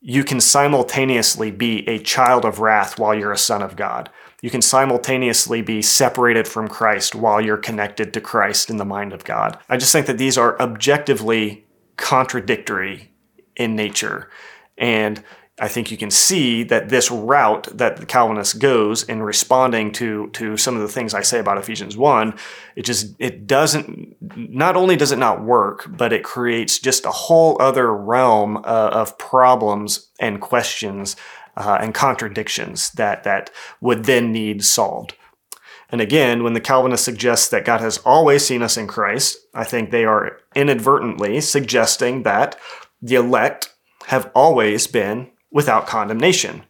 you 0.00 0.24
can 0.24 0.40
simultaneously 0.40 1.52
be 1.52 1.88
a 1.88 2.00
child 2.00 2.44
of 2.44 2.58
wrath 2.58 2.98
while 2.98 3.14
you're 3.14 3.32
a 3.32 3.38
son 3.38 3.62
of 3.62 3.76
God? 3.76 4.10
You 4.42 4.50
can 4.50 4.62
simultaneously 4.62 5.62
be 5.62 5.80
separated 5.80 6.48
from 6.48 6.66
Christ 6.66 7.14
while 7.14 7.40
you're 7.40 7.56
connected 7.56 8.12
to 8.12 8.20
Christ 8.20 8.68
in 8.68 8.78
the 8.78 8.84
mind 8.84 9.12
of 9.12 9.22
God. 9.22 9.58
I 9.68 9.76
just 9.76 9.92
think 9.92 10.06
that 10.06 10.18
these 10.18 10.36
are 10.36 10.60
objectively 10.60 11.64
contradictory 11.96 13.12
in 13.54 13.76
nature. 13.76 14.28
And 14.76 15.22
I 15.58 15.68
think 15.68 15.90
you 15.90 15.96
can 15.96 16.10
see 16.10 16.64
that 16.64 16.90
this 16.90 17.10
route 17.10 17.66
that 17.72 17.96
the 17.96 18.04
Calvinist 18.04 18.58
goes 18.58 19.02
in 19.04 19.22
responding 19.22 19.90
to 19.92 20.28
to 20.30 20.58
some 20.58 20.76
of 20.76 20.82
the 20.82 20.88
things 20.88 21.14
I 21.14 21.22
say 21.22 21.38
about 21.38 21.56
Ephesians 21.56 21.96
1, 21.96 22.34
it 22.76 22.84
just 22.84 23.14
it 23.18 23.46
doesn't 23.46 24.16
not 24.36 24.76
only 24.76 24.96
does 24.96 25.12
it 25.12 25.18
not 25.18 25.42
work, 25.42 25.86
but 25.88 26.12
it 26.12 26.24
creates 26.24 26.78
just 26.78 27.06
a 27.06 27.10
whole 27.10 27.60
other 27.60 27.94
realm 27.94 28.58
uh, 28.58 28.90
of 28.92 29.16
problems 29.16 30.10
and 30.20 30.42
questions 30.42 31.16
uh, 31.56 31.78
and 31.80 31.94
contradictions 31.94 32.90
that 32.92 33.24
that 33.24 33.50
would 33.80 34.04
then 34.04 34.32
need 34.32 34.62
solved. 34.62 35.14
And 35.88 36.02
again, 36.02 36.42
when 36.42 36.52
the 36.52 36.60
Calvinist 36.60 37.04
suggests 37.04 37.48
that 37.48 37.64
God 37.64 37.80
has 37.80 37.96
always 37.98 38.44
seen 38.44 38.60
us 38.60 38.76
in 38.76 38.88
Christ, 38.88 39.38
I 39.54 39.64
think 39.64 39.90
they 39.90 40.04
are 40.04 40.38
inadvertently 40.54 41.40
suggesting 41.40 42.24
that 42.24 42.58
the 43.00 43.14
elect 43.14 43.72
have 44.08 44.30
always 44.34 44.86
been 44.86 45.30
without 45.56 45.86
condemnation, 45.86 46.62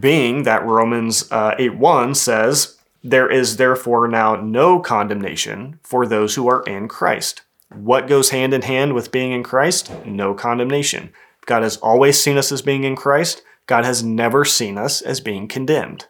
being 0.00 0.44
that 0.44 0.64
Romans 0.64 1.30
uh, 1.30 1.54
8 1.58 1.76
1 1.76 2.14
says, 2.14 2.78
There 3.04 3.30
is 3.30 3.58
therefore 3.58 4.08
now 4.08 4.36
no 4.36 4.80
condemnation 4.80 5.78
for 5.82 6.06
those 6.06 6.34
who 6.34 6.48
are 6.48 6.62
in 6.62 6.88
Christ. 6.88 7.42
What 7.68 8.08
goes 8.08 8.30
hand 8.30 8.54
in 8.54 8.62
hand 8.62 8.94
with 8.94 9.12
being 9.12 9.32
in 9.32 9.42
Christ? 9.42 9.92
No 10.06 10.32
condemnation. 10.32 11.12
God 11.44 11.62
has 11.62 11.76
always 11.76 12.18
seen 12.18 12.38
us 12.38 12.50
as 12.50 12.62
being 12.62 12.84
in 12.84 12.96
Christ. 12.96 13.42
God 13.66 13.84
has 13.84 14.02
never 14.02 14.46
seen 14.46 14.78
us 14.78 15.02
as 15.02 15.20
being 15.20 15.46
condemned. 15.46 16.06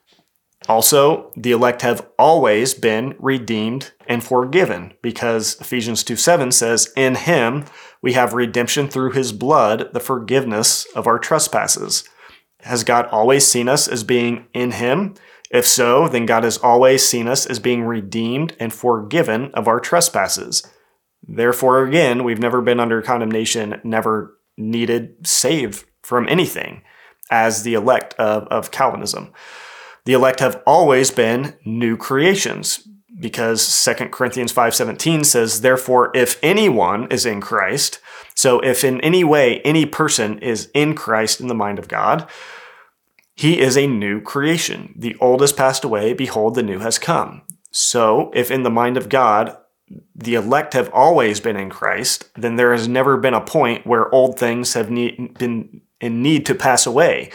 Also, 0.68 1.30
the 1.36 1.52
elect 1.52 1.82
have 1.82 2.06
always 2.18 2.74
been 2.74 3.14
redeemed 3.18 3.92
and 4.08 4.22
forgiven 4.24 4.92
because 5.00 5.60
Ephesians 5.60 6.02
2 6.02 6.16
7 6.16 6.50
says, 6.50 6.92
In 6.96 7.14
him 7.14 7.64
we 8.02 8.14
have 8.14 8.34
redemption 8.34 8.88
through 8.88 9.12
his 9.12 9.32
blood, 9.32 9.90
the 9.92 10.00
forgiveness 10.00 10.86
of 10.94 11.06
our 11.06 11.18
trespasses. 11.18 12.08
Has 12.62 12.82
God 12.82 13.06
always 13.12 13.46
seen 13.46 13.68
us 13.68 13.86
as 13.86 14.02
being 14.02 14.46
in 14.52 14.72
him? 14.72 15.14
If 15.50 15.66
so, 15.66 16.08
then 16.08 16.26
God 16.26 16.42
has 16.42 16.58
always 16.58 17.06
seen 17.06 17.28
us 17.28 17.46
as 17.46 17.60
being 17.60 17.84
redeemed 17.84 18.56
and 18.58 18.72
forgiven 18.72 19.52
of 19.54 19.68
our 19.68 19.78
trespasses. 19.78 20.66
Therefore, 21.26 21.84
again, 21.84 22.24
we've 22.24 22.40
never 22.40 22.60
been 22.60 22.80
under 22.80 23.02
condemnation, 23.02 23.80
never 23.84 24.36
needed 24.56 25.26
save 25.26 25.84
from 26.02 26.28
anything 26.28 26.82
as 27.30 27.62
the 27.62 27.74
elect 27.74 28.14
of, 28.14 28.44
of 28.48 28.70
Calvinism. 28.70 29.32
The 30.06 30.12
elect 30.12 30.38
have 30.38 30.62
always 30.66 31.10
been 31.10 31.56
new 31.64 31.96
creations 31.96 32.88
because 33.18 33.60
2 33.66 34.10
Corinthians 34.12 34.52
5:17 34.52 35.24
says 35.24 35.60
therefore 35.60 36.10
if 36.14 36.38
anyone 36.42 37.08
is 37.10 37.26
in 37.26 37.40
Christ 37.40 37.98
so 38.34 38.60
if 38.60 38.84
in 38.84 39.00
any 39.00 39.24
way 39.24 39.60
any 39.60 39.84
person 39.84 40.38
is 40.38 40.70
in 40.74 40.94
Christ 40.94 41.40
in 41.40 41.48
the 41.48 41.54
mind 41.54 41.78
of 41.78 41.88
God 41.88 42.28
he 43.34 43.60
is 43.60 43.76
a 43.76 43.86
new 43.86 44.20
creation. 44.20 44.94
The 44.96 45.14
old 45.20 45.42
has 45.42 45.52
passed 45.52 45.84
away. 45.84 46.14
Behold 46.14 46.54
the 46.54 46.62
new 46.62 46.78
has 46.78 46.98
come. 46.98 47.42
So 47.70 48.30
if 48.34 48.50
in 48.50 48.62
the 48.62 48.70
mind 48.70 48.96
of 48.96 49.08
God 49.08 49.56
the 50.14 50.34
elect 50.34 50.72
have 50.74 50.90
always 50.92 51.40
been 51.40 51.56
in 51.56 51.70
Christ 51.70 52.30
then 52.36 52.54
there 52.54 52.72
has 52.72 52.86
never 52.86 53.16
been 53.16 53.34
a 53.34 53.40
point 53.40 53.86
where 53.86 54.14
old 54.14 54.38
things 54.38 54.74
have 54.74 54.88
been 54.88 55.80
in 56.00 56.22
need 56.22 56.46
to 56.46 56.54
pass 56.54 56.86
away 56.86 57.30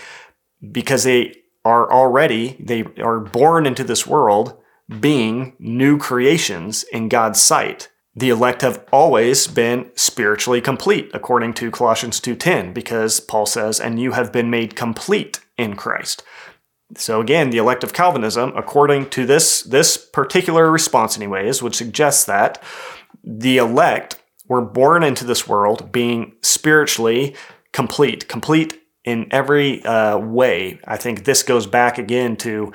because 0.72 1.04
they 1.04 1.41
are 1.64 1.92
already, 1.92 2.58
they 2.60 2.86
are 3.02 3.20
born 3.20 3.66
into 3.66 3.84
this 3.84 4.08
world 4.08 4.58
being 5.00 5.56
new 5.60 5.98
creations 5.98 6.84
in 6.92 7.08
God's 7.08 7.42
sight. 7.42 7.90
The 8.16 8.30
elect 8.30 8.62
have 8.62 8.84
always 8.92 9.48
been 9.48 9.90
spiritually 9.96 10.60
complete 10.60 11.10
according 11.14 11.54
to 11.56 11.72
Colossians 11.72 12.20
2:10 12.20 12.74
because 12.74 13.22
Paul 13.22 13.46
says 13.46 13.80
and 13.80 14.00
you 14.00 14.12
have 14.12 14.34
been 14.34 14.50
made 14.50 14.76
complete 14.76 15.40
in 15.58 15.76
Christ. 15.76 16.24
So 16.98 17.22
again, 17.22 17.52
the 17.52 17.58
elect 17.58 17.86
of 17.86 17.94
Calvinism 17.94 18.52
according 18.58 19.10
to 19.12 19.26
this 19.26 19.62
this 19.62 19.96
particular 19.96 20.70
response 20.70 21.16
anyways 21.16 21.64
would 21.64 21.76
suggest 21.76 22.28
that 22.28 22.62
the 23.24 23.58
elect 23.58 24.18
were 24.48 24.62
born 24.62 25.04
into 25.04 25.24
this 25.24 25.48
world 25.48 25.94
being 25.94 26.34
spiritually 26.42 27.34
complete, 27.72 28.28
complete 28.28 28.81
in 29.04 29.28
every 29.32 29.84
uh, 29.84 30.18
way. 30.18 30.80
I 30.86 30.98
think 30.98 31.24
this 31.24 31.44
goes 31.44 31.68
back 31.68 31.98
again 31.98 32.36
to 32.38 32.72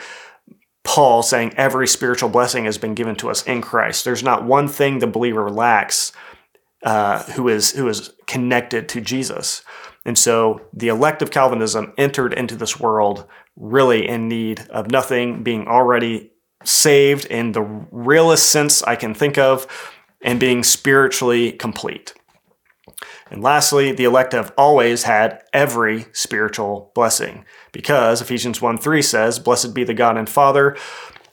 Paul 0.84 1.22
saying 1.22 1.54
every 1.56 1.88
spiritual 1.88 2.28
blessing 2.28 2.64
has 2.64 2.78
been 2.78 2.94
given 2.94 3.16
to 3.16 3.30
us 3.30 3.42
in 3.44 3.60
Christ. 3.60 4.04
There's 4.04 4.22
not 4.22 4.44
one 4.44 4.68
thing 4.68 4.98
the 4.98 5.06
believer 5.06 5.50
lacks 5.50 6.12
uh, 6.82 7.22
who 7.32 7.48
is 7.48 7.72
who 7.72 7.88
is 7.88 8.12
connected 8.26 8.88
to 8.90 9.00
Jesus. 9.00 9.62
And 10.04 10.16
so 10.16 10.60
the 10.72 10.88
elect 10.88 11.22
of 11.22 11.32
Calvinism 11.32 11.92
entered 11.98 12.32
into 12.32 12.54
this 12.54 12.78
world 12.78 13.26
really 13.56 14.06
in 14.06 14.28
need 14.28 14.60
of 14.70 14.90
nothing, 14.90 15.42
being 15.42 15.66
already 15.66 16.30
saved 16.62 17.24
in 17.26 17.52
the 17.52 17.62
realest 17.62 18.50
sense 18.50 18.82
I 18.82 18.94
can 18.94 19.14
think 19.14 19.38
of, 19.38 19.66
and 20.22 20.38
being 20.38 20.62
spiritually 20.62 21.52
complete. 21.52 22.14
And 23.30 23.42
lastly, 23.42 23.92
the 23.92 24.04
elect 24.04 24.32
have 24.32 24.52
always 24.56 25.02
had 25.02 25.42
every 25.52 26.06
spiritual 26.12 26.92
blessing 26.94 27.44
because 27.72 28.20
Ephesians 28.20 28.62
1 28.62 28.78
3 28.78 29.02
says, 29.02 29.38
Blessed 29.38 29.74
be 29.74 29.84
the 29.84 29.94
God 29.94 30.16
and 30.16 30.28
Father 30.28 30.76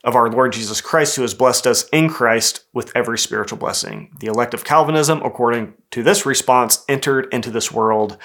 of 0.03 0.15
our 0.15 0.29
Lord 0.29 0.51
Jesus 0.51 0.81
Christ, 0.81 1.15
who 1.15 1.21
has 1.21 1.33
blessed 1.33 1.65
us 1.65 1.87
in 1.89 2.09
Christ 2.09 2.65
with 2.73 2.91
every 2.95 3.17
spiritual 3.17 3.57
blessing. 3.57 4.11
The 4.19 4.27
elect 4.27 4.53
of 4.53 4.65
Calvinism, 4.65 5.21
according 5.21 5.75
to 5.91 6.03
this 6.03 6.25
response, 6.25 6.83
entered 6.89 7.27
into 7.31 7.51
this 7.51 7.71
world 7.71 8.17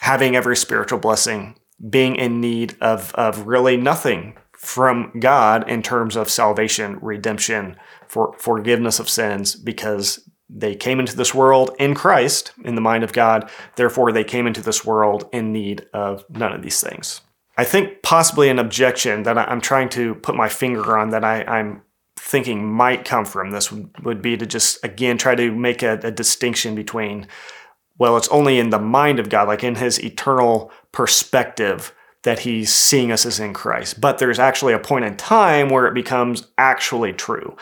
having 0.00 0.36
every 0.36 0.56
spiritual 0.56 0.98
blessing, 0.98 1.58
being 1.88 2.16
in 2.16 2.40
need 2.40 2.76
of, 2.80 3.14
of 3.14 3.46
really 3.46 3.76
nothing 3.76 4.36
from 4.52 5.12
God 5.20 5.68
in 5.68 5.82
terms 5.82 6.16
of 6.16 6.28
salvation, 6.28 6.98
redemption, 7.00 7.76
for 8.06 8.34
forgiveness 8.38 8.98
of 8.98 9.08
sins, 9.08 9.54
because 9.54 10.28
they 10.50 10.74
came 10.74 10.98
into 10.98 11.16
this 11.16 11.34
world 11.34 11.70
in 11.78 11.94
Christ, 11.94 12.52
in 12.64 12.74
the 12.74 12.80
mind 12.80 13.04
of 13.04 13.12
God. 13.12 13.50
Therefore, 13.76 14.12
they 14.12 14.24
came 14.24 14.46
into 14.46 14.62
this 14.62 14.84
world 14.84 15.28
in 15.32 15.52
need 15.52 15.86
of 15.92 16.24
none 16.30 16.52
of 16.52 16.62
these 16.62 16.80
things. 16.80 17.20
I 17.56 17.64
think 17.64 18.02
possibly 18.02 18.48
an 18.48 18.58
objection 18.58 19.24
that 19.24 19.36
I'm 19.36 19.60
trying 19.60 19.88
to 19.90 20.14
put 20.14 20.36
my 20.36 20.48
finger 20.48 20.96
on 20.96 21.10
that 21.10 21.24
I, 21.24 21.58
am 21.58 21.82
thinking 22.16 22.64
might 22.64 23.04
come 23.04 23.24
from 23.24 23.50
this 23.50 23.72
would, 23.72 23.90
would, 24.04 24.22
be 24.22 24.36
to 24.36 24.46
just, 24.46 24.82
again, 24.84 25.18
try 25.18 25.34
to 25.34 25.52
make 25.52 25.82
a, 25.82 25.98
a 26.02 26.10
distinction 26.10 26.74
between, 26.74 27.26
well, 27.98 28.16
it's 28.16 28.28
only 28.28 28.58
in 28.58 28.70
the 28.70 28.78
mind 28.78 29.18
of 29.18 29.28
God, 29.28 29.48
like 29.48 29.64
in 29.64 29.74
his 29.74 30.02
eternal 30.02 30.70
perspective, 30.92 31.92
that 32.22 32.40
he's 32.40 32.72
seeing 32.72 33.10
us 33.10 33.26
as 33.26 33.40
in 33.40 33.52
Christ. 33.54 34.00
But 34.00 34.18
there's 34.18 34.38
actually 34.38 34.72
a 34.72 34.78
point 34.78 35.04
in 35.04 35.16
time 35.16 35.68
where 35.68 35.86
it 35.86 35.94
becomes 35.94 36.46
actually 36.58 37.12
true. 37.12 37.56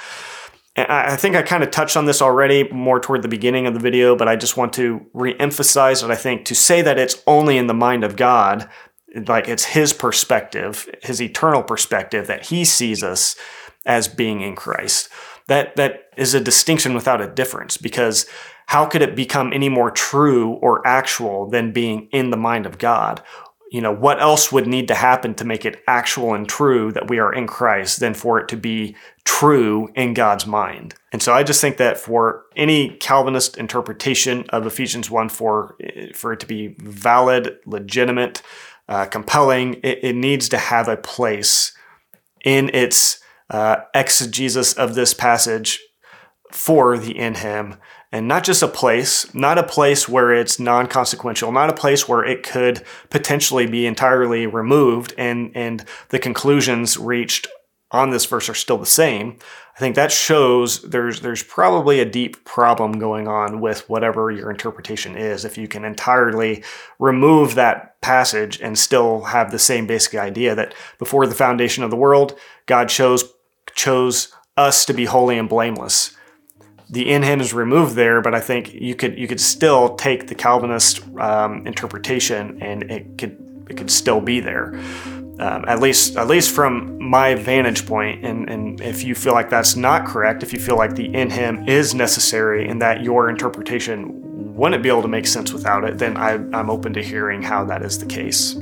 I 0.76 1.16
think 1.16 1.36
I 1.36 1.42
kind 1.42 1.62
of 1.62 1.70
touched 1.70 1.96
on 1.96 2.04
this 2.04 2.20
already 2.20 2.68
more 2.70 3.00
toward 3.00 3.22
the 3.22 3.28
beginning 3.28 3.66
of 3.66 3.72
the 3.72 3.80
video, 3.80 4.14
but 4.14 4.28
I 4.28 4.36
just 4.36 4.58
want 4.58 4.74
to 4.74 5.00
reemphasize 5.14 6.02
that 6.02 6.10
I 6.10 6.16
think 6.16 6.44
to 6.46 6.54
say 6.54 6.82
that 6.82 6.98
it's 6.98 7.22
only 7.26 7.56
in 7.56 7.66
the 7.66 7.74
mind 7.74 8.04
of 8.04 8.16
God, 8.16 8.68
like 9.26 9.48
it's 9.48 9.64
his 9.64 9.94
perspective, 9.94 10.86
his 11.02 11.22
eternal 11.22 11.62
perspective, 11.62 12.26
that 12.26 12.46
he 12.46 12.64
sees 12.64 13.02
us 13.02 13.36
as 13.86 14.06
being 14.06 14.42
in 14.42 14.54
Christ. 14.54 15.08
That 15.48 15.76
that 15.76 16.10
is 16.16 16.34
a 16.34 16.40
distinction 16.40 16.92
without 16.92 17.22
a 17.22 17.32
difference 17.32 17.78
because 17.78 18.26
how 18.66 18.84
could 18.84 19.00
it 19.00 19.16
become 19.16 19.52
any 19.52 19.68
more 19.68 19.90
true 19.90 20.54
or 20.54 20.86
actual 20.86 21.48
than 21.48 21.72
being 21.72 22.08
in 22.10 22.30
the 22.30 22.36
mind 22.36 22.66
of 22.66 22.78
God? 22.78 23.22
You 23.72 23.80
know, 23.80 23.92
what 23.92 24.20
else 24.20 24.52
would 24.52 24.66
need 24.66 24.88
to 24.88 24.94
happen 24.94 25.34
to 25.34 25.44
make 25.44 25.64
it 25.64 25.82
actual 25.88 26.34
and 26.34 26.48
true 26.48 26.92
that 26.92 27.08
we 27.08 27.18
are 27.18 27.32
in 27.32 27.46
Christ 27.46 28.00
than 28.00 28.14
for 28.14 28.38
it 28.38 28.48
to 28.48 28.56
be 28.56 28.94
true 29.24 29.88
in 29.94 30.14
God's 30.14 30.46
mind? 30.46 30.94
And 31.12 31.22
so 31.22 31.32
I 31.32 31.42
just 31.42 31.60
think 31.60 31.76
that 31.78 31.98
for 31.98 32.44
any 32.54 32.96
Calvinist 32.98 33.56
interpretation 33.56 34.44
of 34.50 34.66
Ephesians 34.66 35.10
1 35.10 35.28
4, 35.28 35.76
for 36.14 36.32
it 36.32 36.40
to 36.40 36.46
be 36.46 36.76
valid, 36.78 37.58
legitimate, 37.66 38.42
uh, 38.88 39.06
compelling. 39.06 39.74
It, 39.82 40.04
it, 40.04 40.16
needs 40.16 40.48
to 40.50 40.58
have 40.58 40.88
a 40.88 40.96
place 40.96 41.72
in 42.44 42.70
its 42.72 43.20
uh, 43.50 43.78
exegesis 43.94 44.72
of 44.74 44.94
this 44.94 45.14
passage 45.14 45.80
for 46.52 46.96
the 46.96 47.16
in 47.18 47.34
him 47.34 47.76
and 48.16 48.26
not 48.26 48.44
just 48.44 48.62
a 48.62 48.68
place, 48.68 49.32
not 49.34 49.58
a 49.58 49.62
place 49.62 50.08
where 50.08 50.32
it's 50.32 50.58
non 50.58 50.86
consequential, 50.86 51.52
not 51.52 51.68
a 51.68 51.74
place 51.74 52.08
where 52.08 52.24
it 52.24 52.42
could 52.42 52.82
potentially 53.10 53.66
be 53.66 53.86
entirely 53.86 54.46
removed 54.46 55.12
and, 55.18 55.52
and 55.54 55.84
the 56.08 56.18
conclusions 56.18 56.96
reached 56.96 57.46
on 57.90 58.08
this 58.10 58.24
verse 58.24 58.48
are 58.48 58.54
still 58.54 58.78
the 58.78 58.86
same. 58.86 59.36
I 59.76 59.78
think 59.78 59.96
that 59.96 60.10
shows 60.10 60.80
there's 60.80 61.20
there's 61.20 61.42
probably 61.42 62.00
a 62.00 62.06
deep 62.06 62.42
problem 62.46 62.98
going 62.98 63.28
on 63.28 63.60
with 63.60 63.88
whatever 63.90 64.30
your 64.30 64.50
interpretation 64.50 65.14
is. 65.14 65.44
If 65.44 65.58
you 65.58 65.68
can 65.68 65.84
entirely 65.84 66.64
remove 66.98 67.54
that 67.54 68.00
passage 68.00 68.58
and 68.62 68.78
still 68.78 69.24
have 69.24 69.50
the 69.50 69.58
same 69.58 69.86
basic 69.86 70.14
idea 70.14 70.54
that 70.54 70.74
before 70.98 71.26
the 71.26 71.34
foundation 71.34 71.84
of 71.84 71.90
the 71.90 71.96
world, 71.96 72.38
God 72.64 72.88
chose 72.88 73.30
chose 73.74 74.32
us 74.56 74.86
to 74.86 74.94
be 74.94 75.04
holy 75.04 75.36
and 75.36 75.50
blameless 75.50 76.15
the 76.88 77.10
in 77.10 77.22
him 77.22 77.40
is 77.40 77.52
removed 77.52 77.94
there, 77.94 78.20
but 78.20 78.34
I 78.34 78.40
think 78.40 78.72
you 78.72 78.94
could 78.94 79.18
you 79.18 79.26
could 79.26 79.40
still 79.40 79.96
take 79.96 80.28
the 80.28 80.34
Calvinist 80.34 81.02
um, 81.18 81.66
interpretation 81.66 82.62
and 82.62 82.84
it 82.84 83.18
could 83.18 83.36
it 83.68 83.76
could 83.76 83.90
still 83.90 84.20
be 84.20 84.40
there. 84.40 84.78
Um, 85.38 85.66
at 85.68 85.80
least 85.80 86.16
at 86.16 86.28
least 86.28 86.54
from 86.54 87.02
my 87.10 87.34
vantage 87.34 87.84
point 87.86 88.24
and, 88.24 88.48
and 88.48 88.80
if 88.80 89.04
you 89.04 89.14
feel 89.14 89.34
like 89.34 89.50
that's 89.50 89.76
not 89.76 90.06
correct 90.06 90.42
if 90.42 90.50
you 90.54 90.58
feel 90.58 90.78
like 90.78 90.94
the 90.94 91.14
in 91.14 91.28
him 91.28 91.68
is 91.68 91.94
necessary 91.94 92.66
and 92.66 92.80
that 92.80 93.02
your 93.02 93.28
interpretation 93.28 94.54
wouldn't 94.56 94.82
be 94.82 94.88
able 94.88 95.02
to 95.02 95.08
make 95.08 95.26
sense 95.26 95.52
without 95.52 95.84
it 95.84 95.98
then 95.98 96.16
I, 96.16 96.36
i'm 96.58 96.70
open 96.70 96.94
to 96.94 97.02
hearing 97.02 97.42
how 97.42 97.66
that 97.66 97.82
is 97.82 97.98
the 97.98 98.06
case 98.06 98.54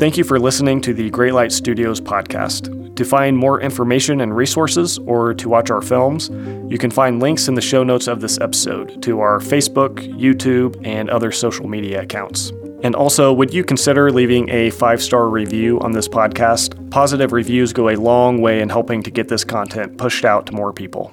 thank 0.00 0.16
you 0.16 0.24
for 0.24 0.40
listening 0.40 0.80
to 0.80 0.92
the 0.92 1.08
great 1.10 1.32
light 1.32 1.52
studios 1.52 2.00
podcast 2.00 2.79
to 3.00 3.04
find 3.06 3.34
more 3.34 3.62
information 3.62 4.20
and 4.20 4.36
resources 4.36 4.98
or 5.06 5.32
to 5.32 5.48
watch 5.48 5.70
our 5.70 5.80
films, 5.80 6.28
you 6.70 6.76
can 6.76 6.90
find 6.90 7.18
links 7.18 7.48
in 7.48 7.54
the 7.54 7.60
show 7.62 7.82
notes 7.82 8.06
of 8.06 8.20
this 8.20 8.38
episode 8.38 9.02
to 9.02 9.20
our 9.20 9.38
Facebook, 9.38 9.94
YouTube, 10.20 10.78
and 10.86 11.08
other 11.08 11.32
social 11.32 11.66
media 11.66 12.02
accounts. 12.02 12.52
And 12.82 12.94
also, 12.94 13.32
would 13.32 13.54
you 13.54 13.64
consider 13.64 14.10
leaving 14.12 14.50
a 14.50 14.68
five 14.68 15.02
star 15.02 15.30
review 15.30 15.80
on 15.80 15.92
this 15.92 16.08
podcast? 16.08 16.90
Positive 16.90 17.32
reviews 17.32 17.72
go 17.72 17.88
a 17.88 17.96
long 17.96 18.42
way 18.42 18.60
in 18.60 18.68
helping 18.68 19.02
to 19.04 19.10
get 19.10 19.28
this 19.28 19.44
content 19.44 19.96
pushed 19.96 20.26
out 20.26 20.44
to 20.46 20.52
more 20.52 20.70
people. 20.70 21.10